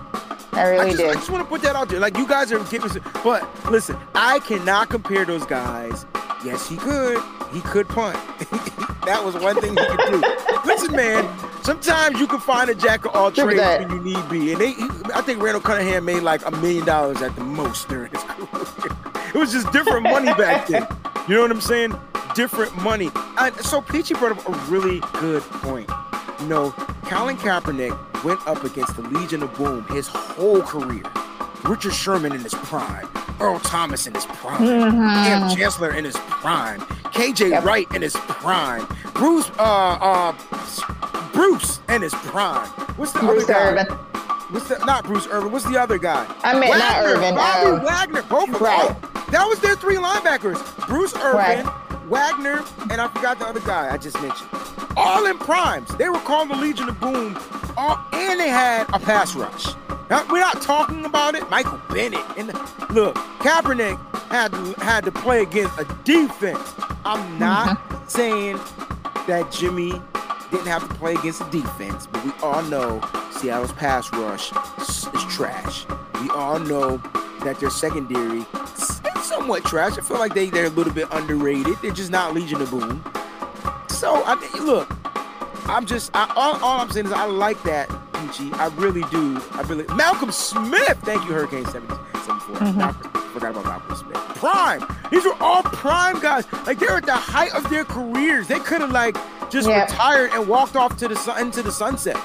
[0.53, 1.09] I I really did.
[1.09, 1.99] I just want to put that out there.
[1.99, 2.89] Like you guys are giving,
[3.23, 6.05] but listen, I cannot compare those guys.
[6.45, 7.21] Yes, he could.
[7.53, 8.15] He could punt.
[9.05, 10.23] that was one thing he could do.
[10.65, 11.27] listen, man.
[11.63, 14.71] Sometimes you can find a jack of all trades when you need be, and they.
[14.73, 18.23] he- I think Randall Cunningham made like a million dollars at the most during his
[18.23, 18.97] career.
[19.33, 20.87] It was just different money back then.
[21.27, 21.93] You know what I'm saying?
[22.35, 23.09] Different money.
[23.37, 25.89] And so Peachy brought up a really good point.
[26.41, 26.71] You know,
[27.05, 31.03] Colin Kaepernick went up against the Legion of Boom his whole career.
[31.63, 33.07] Richard Sherman in his prime,
[33.39, 36.79] Earl Thomas in his prime, Kam Chancellor in his prime,
[37.11, 37.51] KJ Mm-hmm.
[37.51, 37.63] Yep.
[37.65, 40.33] Wright in his prime, Bruce uh uh
[41.33, 42.67] Bruce in his prime.
[42.97, 43.83] What's the Bruce other guy?
[43.83, 43.87] Irvin.
[44.51, 45.51] What's the not Bruce Irvin?
[45.51, 46.25] What's the other guy?
[46.43, 48.21] I meant not Wagner, Irvin, Bobby uh, Wagner.
[48.23, 49.11] Both of them.
[49.31, 50.59] That was their three linebackers.
[50.87, 52.07] Bruce Irvin, Right.
[52.07, 54.49] Wagner, and I forgot the other guy I just mentioned.
[54.97, 55.87] All in primes.
[55.95, 57.39] They were called the Legion of Boom.
[57.77, 59.67] All, and they had a pass rush.
[60.09, 61.49] Now, we're not talking about it.
[61.49, 62.19] Michael Bennett.
[62.37, 62.47] And
[62.89, 63.97] look, Kaepernick
[64.29, 66.73] had to, had to play against a defense.
[67.05, 68.07] I'm not mm-hmm.
[68.09, 68.59] saying
[69.27, 69.93] that Jimmy
[70.51, 72.99] didn't have to play against a defense, but we all know
[73.31, 75.85] Seattle's pass rush is trash.
[76.21, 77.01] We all know
[77.41, 79.97] that their secondary is somewhat trash.
[79.97, 81.77] I feel like they, they're a little bit underrated.
[81.81, 83.03] They're just not Legion of Boom.
[83.89, 84.89] So, I mean, look,
[85.67, 88.51] I'm just, I, all, all I'm saying is I like that, Peachy.
[88.53, 89.39] I really do.
[89.51, 90.97] I really, Malcolm Smith.
[91.03, 91.93] Thank you, Hurricane 70,
[92.25, 92.73] 74.
[92.73, 94.17] Malcolm, forgot about Malcolm Smith.
[94.35, 94.83] Prime.
[95.11, 96.51] These were all prime guys.
[96.65, 98.47] Like, they're at the height of their careers.
[98.47, 99.15] They could have, like,
[99.51, 102.17] just retired and walked off to the sun, into the sunset.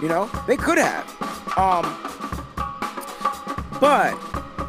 [0.00, 1.04] You know, they could have.
[1.58, 1.84] Um,
[3.80, 4.14] but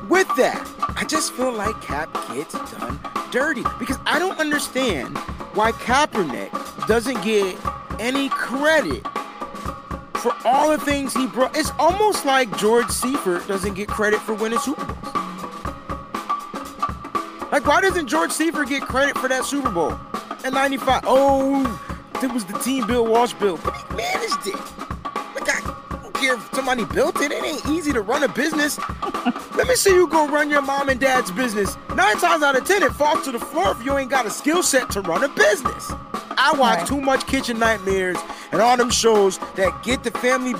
[0.10, 3.00] with that, I just feel like Cap gets done
[3.32, 5.18] dirty because I don't understand
[5.54, 6.52] why Kaepernick
[6.88, 7.58] doesn't get
[8.00, 9.06] any credit
[10.16, 11.56] for all the things he brought.
[11.58, 15.16] It's almost like George Seifert doesn't get credit for winning Super Bowls.
[17.52, 20.00] Like, why doesn't George Seifert get credit for that Super Bowl
[20.46, 21.04] in '95?
[21.06, 21.66] Oh,
[22.22, 24.56] it was the team Bill Walsh built, but he managed it.
[25.36, 27.32] Like, I don't care if somebody built it.
[27.32, 28.80] It ain't easy to run a business.
[29.62, 31.78] Let me see you go run your mom and dad's business.
[31.96, 34.32] Nine times out of ten, it falls to the floor if you ain't got a
[34.32, 35.92] skill set to run a business.
[36.36, 36.88] I watch Right.
[36.88, 38.18] too much Kitchen Nightmares
[38.52, 40.56] and all them shows that get the family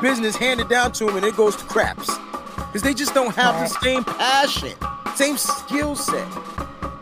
[0.00, 2.08] business handed down to them and it goes to craps.
[2.54, 3.68] Because they just don't have Right.
[3.68, 4.74] the same passion,
[5.16, 6.28] same skill set.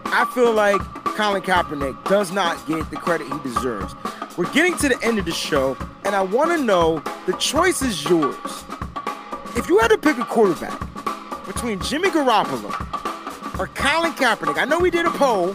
[0.06, 3.94] I feel like Colin Kaepernick does not get the credit he deserves.
[4.38, 5.76] We're getting to the end of the show,
[6.06, 8.64] and I want to know the choice is yours.
[9.54, 10.80] If you had to pick a quarterback
[11.52, 12.70] between Jimmy Garoppolo
[13.58, 15.54] or Colin Kaepernick, I know we did a poll,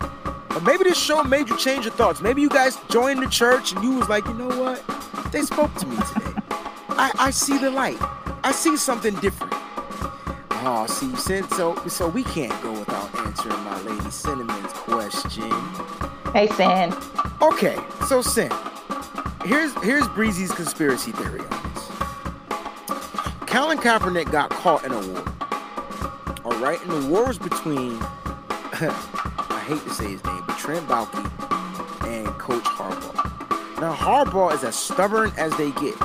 [0.49, 2.21] but maybe this show made you change your thoughts.
[2.21, 4.83] Maybe you guys joined the church and you was like, you know what?
[5.31, 6.31] They spoke to me today.
[6.89, 7.97] I, I see the light.
[8.43, 9.53] I see something different.
[10.69, 15.49] Oh, see, since so so we can't go without answering my lady Cinnamon's question.
[16.33, 16.93] Hey, Sin.
[17.41, 17.77] Okay,
[18.07, 18.51] so Sin,
[19.45, 21.87] here's here's Breezy's conspiracy theory on this.
[23.47, 25.36] Colin Kaepernick got caught in a war.
[26.47, 26.81] All right?
[26.81, 31.25] And the war was between, I hate to say his name, but Trent Baalke
[32.07, 33.81] and Coach Harbaugh.
[33.81, 35.95] Now, Harbaugh is as stubborn as they get.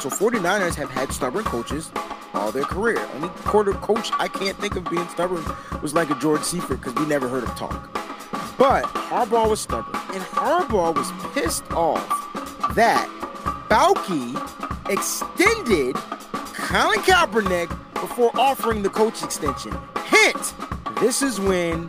[0.00, 1.92] So 49ers have had stubborn coaches
[2.32, 3.06] all their career.
[3.14, 5.44] Only quarter coach I can't think of being stubborn
[5.82, 7.92] was like a George Seifert because we never heard him talk.
[8.58, 12.08] But Harbaugh was stubborn, and Harbaugh was pissed off
[12.74, 13.06] that
[13.68, 14.36] Baalke
[14.88, 15.96] extended
[16.54, 17.70] Colin Kaepernick
[18.02, 19.72] before offering the coach extension.
[20.06, 20.54] Hint,
[21.00, 21.88] this is when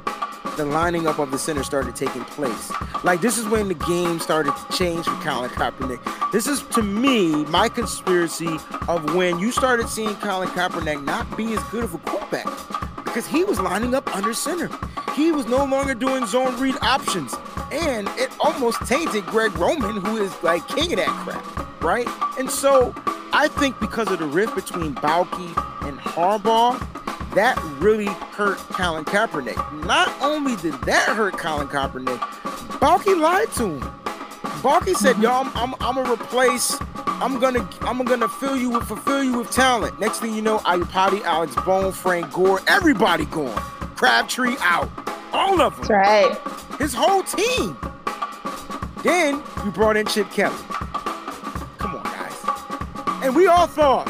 [0.57, 2.71] the lining up of the center started taking place.
[3.03, 6.31] Like this is when the game started to change for Colin Kaepernick.
[6.31, 11.53] This is to me my conspiracy of when you started seeing Colin Kaepernick not be
[11.53, 12.45] as good of a quarterback
[13.03, 14.69] because he was lining up under center.
[15.15, 17.33] He was no longer doing zone read options.
[17.71, 22.07] And it almost tainted Greg Roman, who is like king of that crap, right?
[22.37, 22.93] And so
[23.35, 26.79] I think because of the rift between Baalke and Harbaugh,
[27.33, 29.85] that really hurt Colin Kaepernick.
[29.85, 32.19] Not only did that hurt Colin Kaepernick,
[32.79, 33.79] Baalke lied to him.
[34.61, 35.23] Baalke said, mm-hmm.
[35.23, 36.77] "Yo, I'm, I'm, I'm gonna replace.
[37.07, 40.59] I'm gonna, I'm gonna fill you with, fulfill you with talent." Next thing you know,
[40.59, 43.59] Iupati, Alex Boone, Frank Gore, everybody gone.
[43.95, 44.89] Crabtree out,
[45.33, 45.87] all of them.
[45.87, 46.79] That's right.
[46.79, 47.77] His whole team.
[49.03, 50.55] Then you brought in Chip Kelly.
[53.23, 53.27] Come on, guys.
[53.27, 54.05] And we all thought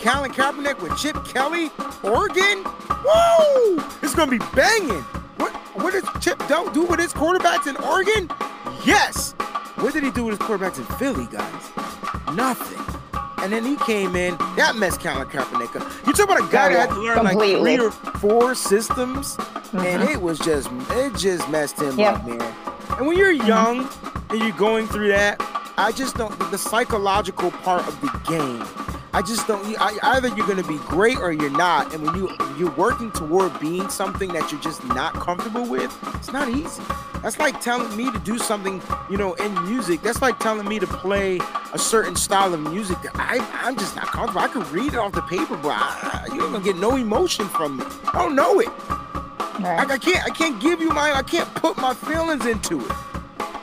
[0.00, 1.70] Colin Kaepernick with Chip Kelly,
[2.02, 2.64] Oregon.
[3.04, 3.98] Whoa!
[4.02, 5.02] It's gonna be banging.
[5.38, 8.30] What what does Chip don't do with his quarterbacks in Oregon?
[8.84, 9.32] Yes.
[9.76, 11.70] What did he do with his quarterbacks in Philly, guys?
[12.34, 12.82] Nothing.
[13.38, 16.06] And then he came in, that messed Colin Kaepernick up.
[16.06, 19.36] You talk about a guy that had to learn like three or four systems,
[19.72, 20.10] and Mhm.
[20.10, 22.14] it was just it just messed him Yep.
[22.14, 22.54] up, man.
[22.98, 23.88] And when you're young
[24.30, 25.40] and you're going through that,
[25.78, 28.64] I just don't the psychological part of the game.
[29.12, 29.64] I just don't.
[29.80, 31.94] I, either you're going to be great or you're not.
[31.94, 36.32] And when you you're working toward being something that you're just not comfortable with, it's
[36.32, 36.82] not easy.
[37.22, 40.02] That's like telling me to do something, you know, in music.
[40.02, 41.40] That's like telling me to play
[41.72, 44.40] a certain style of music that I, I'm just not comfortable.
[44.40, 47.48] I could read it off the paper, but I, you ain't gonna get no emotion
[47.48, 47.84] from me.
[48.12, 48.68] I don't know it.
[49.58, 49.78] Right.
[49.78, 52.92] Like I can't, I can't give you my, I can't put my feelings into it.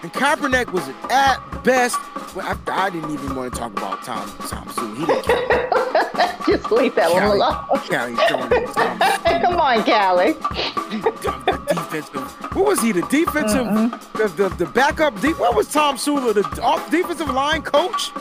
[0.01, 1.97] And Kaepernick was at best.
[2.35, 4.93] Well, I, I didn't even want to talk about Tom Tom Sue.
[4.95, 5.69] He didn't care.
[6.47, 7.65] Just leave that one Callie, alone.
[7.87, 10.33] Callie Come on, Callie.
[10.33, 12.21] the defensive.
[12.55, 12.91] What was he?
[12.91, 13.65] The defensive,
[14.13, 15.19] the, the the backup.
[15.21, 16.33] De- what was Tom Sula?
[16.33, 18.11] The off defensive line coach,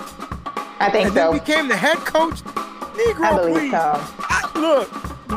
[0.79, 1.39] I think and then so.
[1.39, 2.43] became the head coach.
[2.95, 3.71] Negro, I believe please.
[3.73, 4.01] so.
[4.21, 4.89] I, look,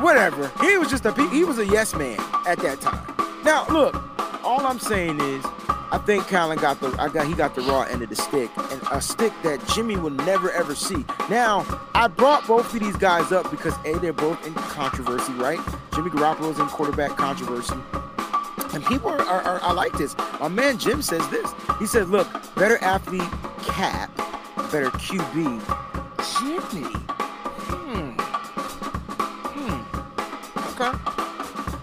[0.03, 0.51] whatever.
[0.61, 3.01] He was just a he was a yes man at that time.
[3.43, 3.95] Now, look,
[4.43, 5.43] all I'm saying is,
[5.91, 8.49] I think Colin got the I got he got the raw end of the stick,
[8.57, 11.05] and a stick that Jimmy will never ever see.
[11.29, 15.59] Now, I brought both of these guys up because a they're both in controversy, right?
[15.93, 17.75] Jimmy Garoppolo's in quarterback controversy.
[18.73, 20.17] And people are, are, are I like this.
[20.41, 21.49] My man Jim says this.
[21.79, 23.21] He said, look, better athlete
[23.63, 24.13] cap,
[24.69, 25.61] better QB.
[26.39, 26.91] Jimmy.
[27.61, 28.11] Hmm.
[29.53, 30.81] Hmm.
[30.81, 30.97] Okay.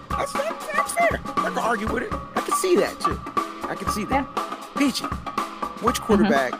[0.09, 1.19] That's, that's, that's fair.
[1.37, 2.13] I can argue with it.
[2.13, 3.32] I can see that too.
[3.69, 4.25] I can see that.
[4.77, 5.05] Peachy,
[5.83, 6.05] which mm-hmm.
[6.05, 6.53] quarterback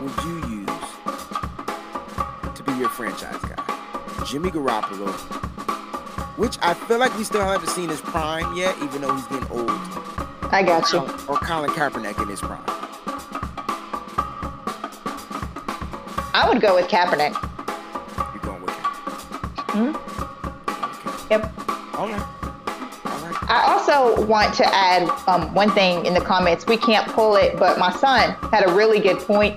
[0.00, 0.66] would you use
[2.54, 3.62] to be your franchise guy?
[4.26, 5.10] Jimmy Garoppolo,
[6.38, 9.48] which I feel like we still haven't seen his prime yet, even though he's getting
[9.50, 9.70] old.
[10.50, 11.00] I got you.
[11.00, 12.62] Colin- Or Colin Kaepernick in his prime.
[16.36, 17.34] I would go with Kaepernick.
[18.34, 18.74] You're going with
[19.74, 19.96] him.
[20.68, 21.26] Okay.
[21.30, 21.52] Yep.
[21.98, 22.33] All right.
[23.54, 26.66] I also want to add um, one thing in the comments.
[26.66, 29.56] We can't pull it, but my son had a really good point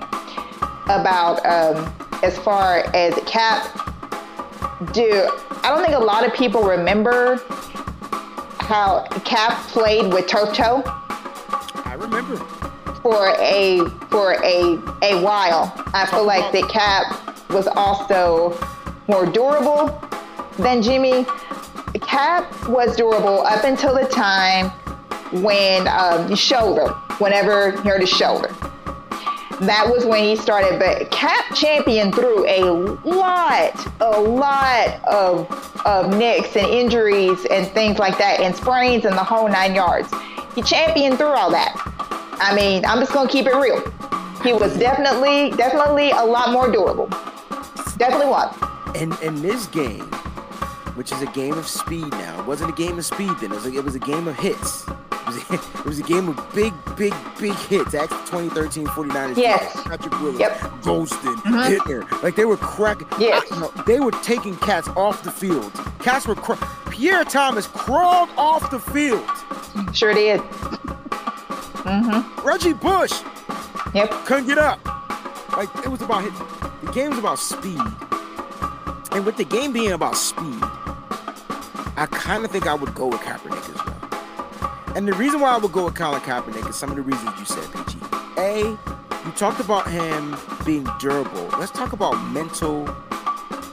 [0.84, 1.92] about um,
[2.22, 3.74] as far as Cap.
[4.92, 5.28] Do
[5.64, 7.42] I don't think a lot of people remember
[8.60, 10.84] how Cap played with Turf Toe
[11.84, 12.36] I remember.
[13.02, 15.72] for a for a a while.
[15.92, 18.56] I feel like that Cap was also
[19.08, 20.00] more durable
[20.56, 21.26] than Jimmy.
[22.18, 24.70] Cap was durable up until the time
[25.40, 26.88] when um, shoulder,
[27.18, 28.48] whenever he hurt his shoulder.
[29.60, 30.80] That was when he started.
[30.80, 32.64] But Cap champion through a
[33.04, 35.46] lot, a lot of
[35.86, 40.12] of nicks and injuries and things like that, and sprains and the whole nine yards.
[40.56, 41.72] He championed through all that.
[42.40, 43.80] I mean, I'm just gonna keep it real.
[44.42, 47.06] He was definitely, definitely a lot more durable.
[47.96, 48.52] Definitely was.
[48.96, 50.10] And in this game,
[50.98, 53.52] which is a game of speed now, it wasn't a game of speed then.
[53.52, 54.86] It was a, it was a game of hits.
[54.86, 57.92] It was, a, it was a game of big, big, big hits.
[57.92, 59.36] That's 2013 49ers.
[59.36, 59.72] Yes.
[59.84, 60.58] Patrick Willis, Yep.
[60.82, 61.68] Goldson, Mhm.
[61.68, 62.06] Hitler.
[62.22, 63.06] Like they were cracking.
[63.18, 63.44] Yes.
[63.50, 65.72] you know, they were taking cats off the field.
[66.00, 66.58] Cats were cra-
[66.90, 69.24] Pierre Thomas crawled off the field.
[69.94, 70.40] Sure did.
[70.40, 72.44] Mhm.
[72.44, 73.12] Reggie Bush
[73.94, 74.10] Yep.
[74.26, 74.84] couldn't get up.
[75.56, 76.32] Like it was about his,
[76.82, 77.80] the game was about speed,
[79.12, 80.60] and with the game being about speed,
[81.98, 84.94] I kind of think I would go with Kaepernick as well.
[84.94, 87.36] And the reason why I would go with Colin Kaepernick is some of the reasons
[87.40, 87.98] you said, PG.
[88.38, 88.78] A,
[89.26, 91.48] you talked about him being durable.
[91.58, 92.86] Let's talk about mental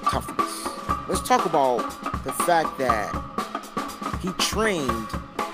[0.05, 0.67] toughness.
[1.07, 1.83] Let's talk about
[2.23, 3.13] the fact that
[4.21, 5.07] he trained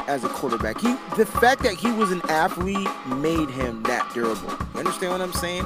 [0.08, 0.80] as a quarterback.
[0.80, 4.50] He the fact that he was an athlete made him that durable.
[4.74, 5.66] You understand what I'm saying?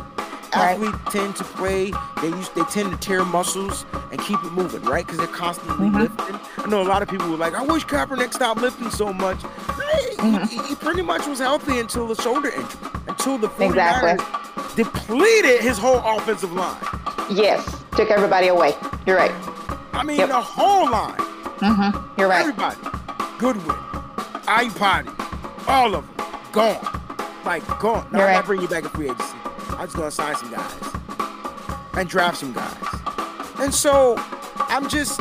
[0.53, 0.71] Right.
[0.73, 1.91] Athletes tend to play.
[2.21, 5.05] They use they tend to tear muscles and keep it moving, right?
[5.05, 5.99] Because they're constantly Mhm.
[6.01, 6.39] lifting.
[6.63, 9.37] I know a lot of people were like, "I wish Kaepernick stopped lifting so much."
[9.41, 10.49] He, Mhm.
[10.49, 14.83] he, he pretty much was healthy until the shoulder injury, until the 49ers Exactly.
[14.83, 16.77] depleted his whole offensive line.
[17.29, 17.61] Yes.
[17.97, 18.75] Took everybody away.
[19.05, 19.31] You're right.
[19.93, 20.29] I mean, Yep.
[20.29, 21.15] the whole line.
[21.59, 21.97] Mm-hmm.
[22.17, 22.41] You're right.
[22.41, 22.77] Everybody.
[23.39, 23.75] Goodwin,
[24.47, 25.09] Iupati,
[25.67, 27.01] all of them gone.
[27.45, 28.05] Like gone.
[28.11, 28.45] Now You're I'm right.
[28.45, 29.34] bringing you back in free agency.
[29.77, 30.95] I'm just gonna sign some guys
[31.93, 32.75] and draft some guys.
[33.59, 34.15] And so
[34.57, 35.19] I'm just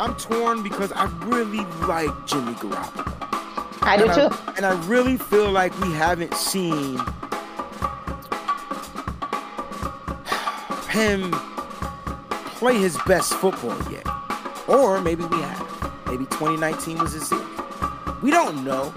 [0.00, 3.14] I'm torn because I really like Jimmy Garoppolo.
[3.82, 4.28] I do and too.
[4.46, 7.00] I, and I really feel like we haven't seen
[10.90, 11.32] him
[12.58, 14.06] play his best football yet.
[14.66, 16.06] Or maybe we have.
[16.06, 17.40] Maybe 2019 was his year.
[18.22, 18.92] We don't know.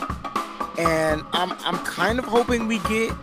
[0.77, 3.13] And I'm I'm kind of hoping we get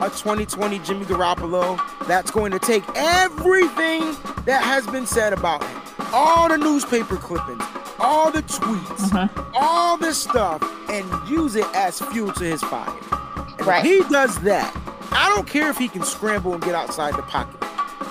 [0.00, 4.00] a 2020 Jimmy Garoppolo that's going to take everything
[4.44, 5.80] that has been said about him.
[6.12, 7.62] All the newspaper clippings,
[7.98, 9.30] all the tweets, Mhm.
[9.54, 12.88] all this stuff, and use it as fuel to his fire.
[13.58, 13.84] And Right.
[13.84, 14.72] if he does that,
[15.12, 17.60] I don't care if he can scramble and get outside the pocket.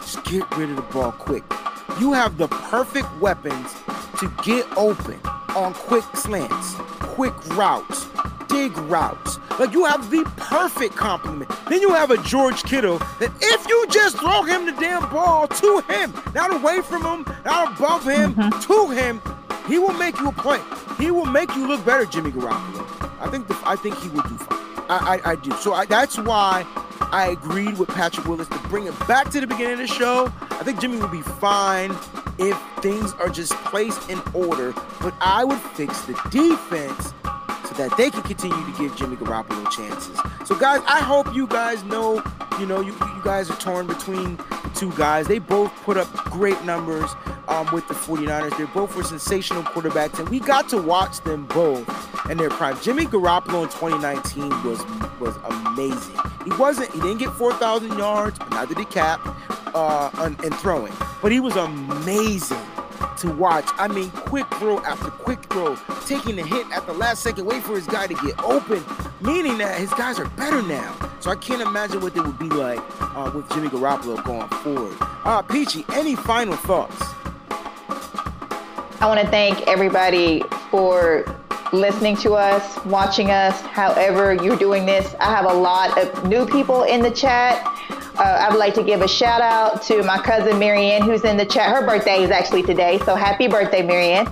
[0.01, 1.43] Just get rid of the ball quick.
[1.99, 3.73] You have the perfect weapons
[4.19, 5.19] to get open
[5.55, 8.07] on quick slants, quick routes,
[8.47, 9.36] dig routes.
[9.59, 11.51] Like you have the perfect compliment.
[11.67, 15.47] Then you have a George Kittle that if you just throw him the damn ball
[15.47, 18.59] to him, not away from him, not above him, mm-hmm.
[18.59, 19.21] to him,
[19.67, 20.59] he will make you a play.
[20.97, 22.85] He will make you look better, Jimmy Garoppolo.
[23.19, 24.59] I think the, I think he will do fine.
[24.89, 25.51] I, I, I do.
[25.57, 26.65] So I, that's why
[27.11, 30.31] I agreed with Patrick Willis to bring it back to the beginning of the show.
[30.51, 31.95] I think Jimmy will be fine
[32.37, 37.13] if things are just placed in order, but I would fix the defense
[37.77, 40.19] that they can continue to give Jimmy Garoppolo chances.
[40.45, 42.23] So guys, I hope you guys know,
[42.59, 44.39] you know, you, you guys are torn between
[44.73, 45.27] two guys.
[45.27, 47.09] They both put up great numbers
[47.47, 48.57] um, with the 49ers.
[48.57, 51.87] They both were sensational quarterbacks, and we got to watch them both
[52.29, 52.79] in their prime.
[52.81, 54.83] Jimmy Garoppolo in 2019 was
[55.19, 56.15] was amazing.
[56.43, 59.19] He wasn't, he didn't get 4,000 yards, neither did Cap
[59.75, 62.57] uh, on, in throwing, but he was amazing
[63.17, 63.65] to watch.
[63.77, 65.75] I mean, quick throw after quick throw,
[66.07, 68.83] taking the hit at the last second, wait for his guy to get open,
[69.21, 70.95] meaning that his guys are better now.
[71.19, 74.95] So I can't imagine what they would be like uh, with Jimmy Garoppolo going forward.
[74.99, 76.95] Uh, Peachy, any final thoughts?
[78.99, 81.25] I want to thank everybody for
[81.73, 85.13] listening to us, watching us, however you're doing this.
[85.19, 87.61] I have a lot of new people in the chat.
[88.17, 91.35] Uh, I would like to give a shout out to my cousin Marianne, who's in
[91.35, 91.69] the chat.
[91.69, 94.31] Her birthday is actually today, so happy birthday, Marianne.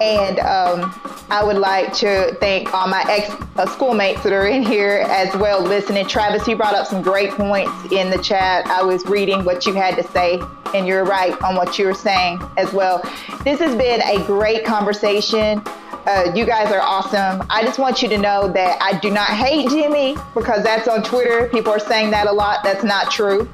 [0.00, 0.92] And um,
[1.32, 5.34] I would like to thank all my ex uh, schoolmates that are in here as
[5.36, 6.06] well listening.
[6.06, 8.66] Travis, you brought up some great points in the chat.
[8.66, 10.42] I was reading what you had to say,
[10.74, 13.00] and you're right on what you were saying as well.
[13.44, 15.62] This has been a great conversation.
[16.04, 17.46] Uh, you guys are awesome.
[17.48, 21.02] I just want you to know that I do not hate Jimmy because that's on
[21.02, 21.48] Twitter.
[21.48, 22.62] People are saying that a lot.
[22.62, 23.48] That's not true.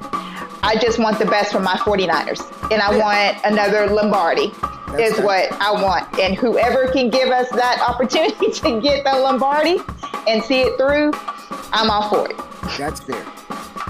[0.63, 2.41] I just want the best for my 49ers.
[2.71, 4.51] And I want another Lombardi,
[4.91, 5.51] That's is right.
[5.51, 6.19] what I want.
[6.19, 9.79] And whoever can give us that opportunity to get the Lombardi
[10.27, 11.11] and see it through,
[11.71, 12.37] I'm all for it.
[12.77, 13.25] That's fair.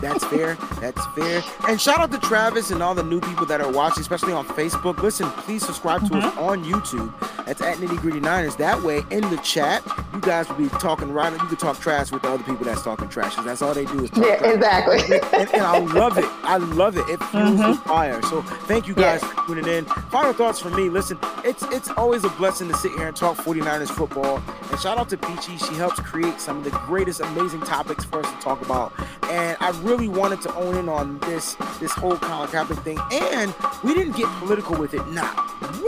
[0.02, 0.56] That's fair.
[0.80, 1.42] That's fair.
[1.68, 4.46] And shout out to Travis and all the new people that are watching, especially on
[4.48, 4.98] Facebook.
[5.02, 6.40] Listen, please subscribe to us mm-hmm.
[6.40, 7.14] on YouTube.
[7.46, 8.56] That's at Nitty Gritty Niners.
[8.58, 11.32] That way, in the chat, you guys will be talking right.
[11.34, 13.36] You can talk trash with the other people that's talking trash.
[13.36, 14.54] 'cause that's all they do is talk Yeah, trash.
[14.56, 15.20] exactly.
[15.40, 16.26] and, and I love it.
[16.44, 17.08] I love it.
[17.10, 17.72] It fuels mm-hmm.
[17.72, 18.22] the fire.
[18.24, 19.32] So thank you guys Yes.
[19.32, 19.86] for tuning in.
[20.12, 20.90] Final thoughts for me.
[20.90, 24.42] Listen, it's it's always a blessing to sit here and talk 49ers football.
[24.72, 25.58] And shout out to Peachy.
[25.58, 28.94] She helps create some of the greatest, amazing topics for us to talk about.
[29.32, 33.00] And I really wanted to own in on this this whole Colin Kaepernick thing.
[33.12, 33.54] And
[33.84, 35.36] we didn't get political with it, not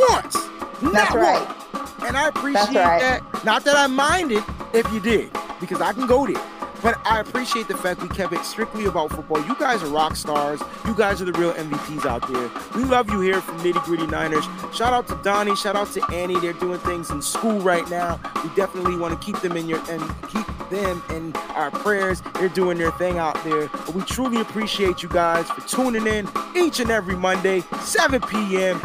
[0.09, 0.35] once.
[0.81, 1.73] Not That's right.
[1.73, 1.93] once.
[2.03, 2.99] And I appreciate right.
[2.99, 3.43] that.
[3.45, 6.41] Not that I minded if you did, because I can go there.
[6.81, 9.45] But I appreciate the fact we kept it strictly about football.
[9.45, 10.61] You guys are rock stars.
[10.85, 12.49] You guys are the real MVPs out there.
[12.75, 14.45] We love you here from Nitty Gritty Niners.
[14.73, 15.55] Shout out to Donnie.
[15.55, 16.39] Shout out to Annie.
[16.39, 18.19] They're doing things in school right now.
[18.43, 22.21] We definitely want to keep them in your and keep them in our prayers.
[22.35, 23.67] They're doing their thing out there.
[23.67, 28.79] But we truly appreciate you guys for tuning in each and every Monday, 7 p.m.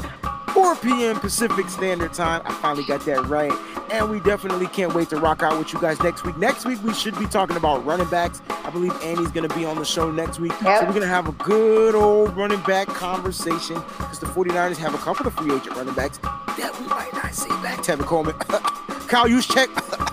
[0.53, 1.21] 4 p.m.
[1.21, 2.43] Pacific Standard Time.
[2.45, 3.53] I finally got that right.
[3.91, 6.37] And we definitely can't wait to rock out with you guys next week.
[6.37, 8.43] Next week, we should be talking about running backs.
[8.49, 10.53] I believe Annie's going to be on the show next week.
[10.63, 10.81] Yep.
[10.81, 14.95] So we're going to have a good old running back conversation because the 49ers have
[14.95, 17.79] a couple of free agent running backs that we might not see back.
[17.79, 18.35] Tevin Coleman,
[19.09, 20.03] Kyle Juszczyk.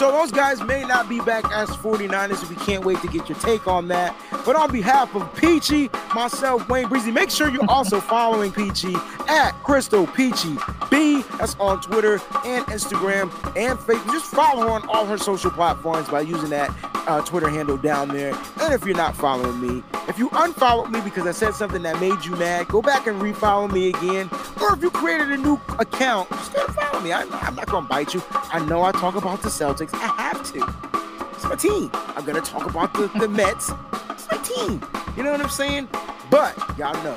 [0.00, 2.48] so those guys may not be back as 49ers.
[2.48, 4.16] We can't wait to get your take on that.
[4.46, 8.94] But on behalf of Peachy, myself, Wayne Breezy, make sure you're also following Peachy
[9.28, 10.56] at Crystal Peachy
[10.90, 11.22] B.
[11.36, 12.14] That's on Twitter
[12.46, 14.10] and Instagram and Facebook.
[14.10, 16.74] Just follow her on all her social platforms by using that
[17.06, 18.34] uh, Twitter handle down there.
[18.60, 22.00] And if you're not following me, if you unfollowed me because I said something that
[22.00, 24.30] made you mad, go back and refollow me again.
[24.60, 27.12] Or if you created a new account, just go follow me.
[27.12, 28.22] I, I'm not going to bite you.
[28.30, 29.89] I know I talk about the Celtics.
[29.94, 31.30] I have to.
[31.34, 31.90] It's my team.
[31.92, 33.70] I'm going to talk about the, the Mets.
[34.10, 34.82] It's my team.
[35.16, 35.88] You know what I'm saying?
[36.30, 37.16] But y'all know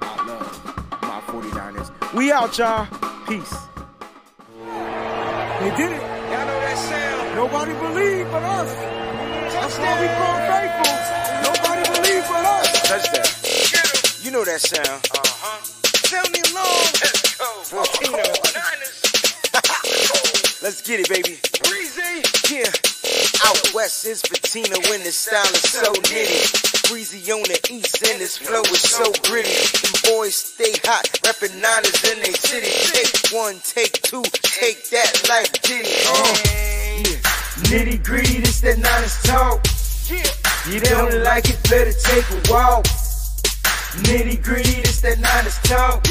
[0.00, 1.90] I love my 49ers.
[2.14, 2.86] We out, y'all.
[3.26, 3.54] Peace.
[5.60, 6.02] They did it.
[6.30, 7.34] Y'all know that sound.
[7.36, 8.72] Nobody believed but us.
[9.52, 10.94] That's why we call faithful.
[11.42, 12.66] Nobody believed but us.
[12.88, 14.24] Touchdown.
[14.24, 14.88] You know that sound.
[14.88, 15.64] Uh-huh.
[16.06, 16.64] Sound me long.
[17.02, 17.46] Let's go.
[17.64, 18.47] Volcano.
[20.60, 21.38] Let's get it, baby.
[21.62, 22.18] Breezy.
[22.50, 22.66] Yeah.
[23.46, 26.90] Out west is patina when the style is so nitty.
[26.90, 29.54] Breezy on the east and his flow is so gritty.
[29.54, 32.74] Them boys stay hot, reppin' niners in they city.
[32.90, 35.94] Take one, take two, take that life ditty.
[36.10, 36.34] Uh,
[37.06, 37.22] yeah.
[37.70, 39.62] Nitty gritty, this that niners talk.
[40.10, 40.26] Yeah.
[40.66, 42.82] You don't like it, better take a walk.
[44.10, 46.04] Nitty gritty, this that niners talk.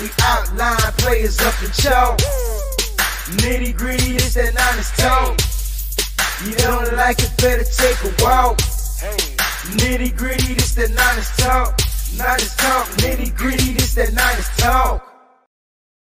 [0.00, 2.18] We outline players up in chalk.
[3.40, 5.40] Nitty gritty, this that niners talk.
[6.44, 8.58] You don't like it, better take a walk.
[9.78, 11.78] Nitty gritty, this that niners talk.
[12.16, 15.11] Niners talk, nitty gritty, this that niners talk.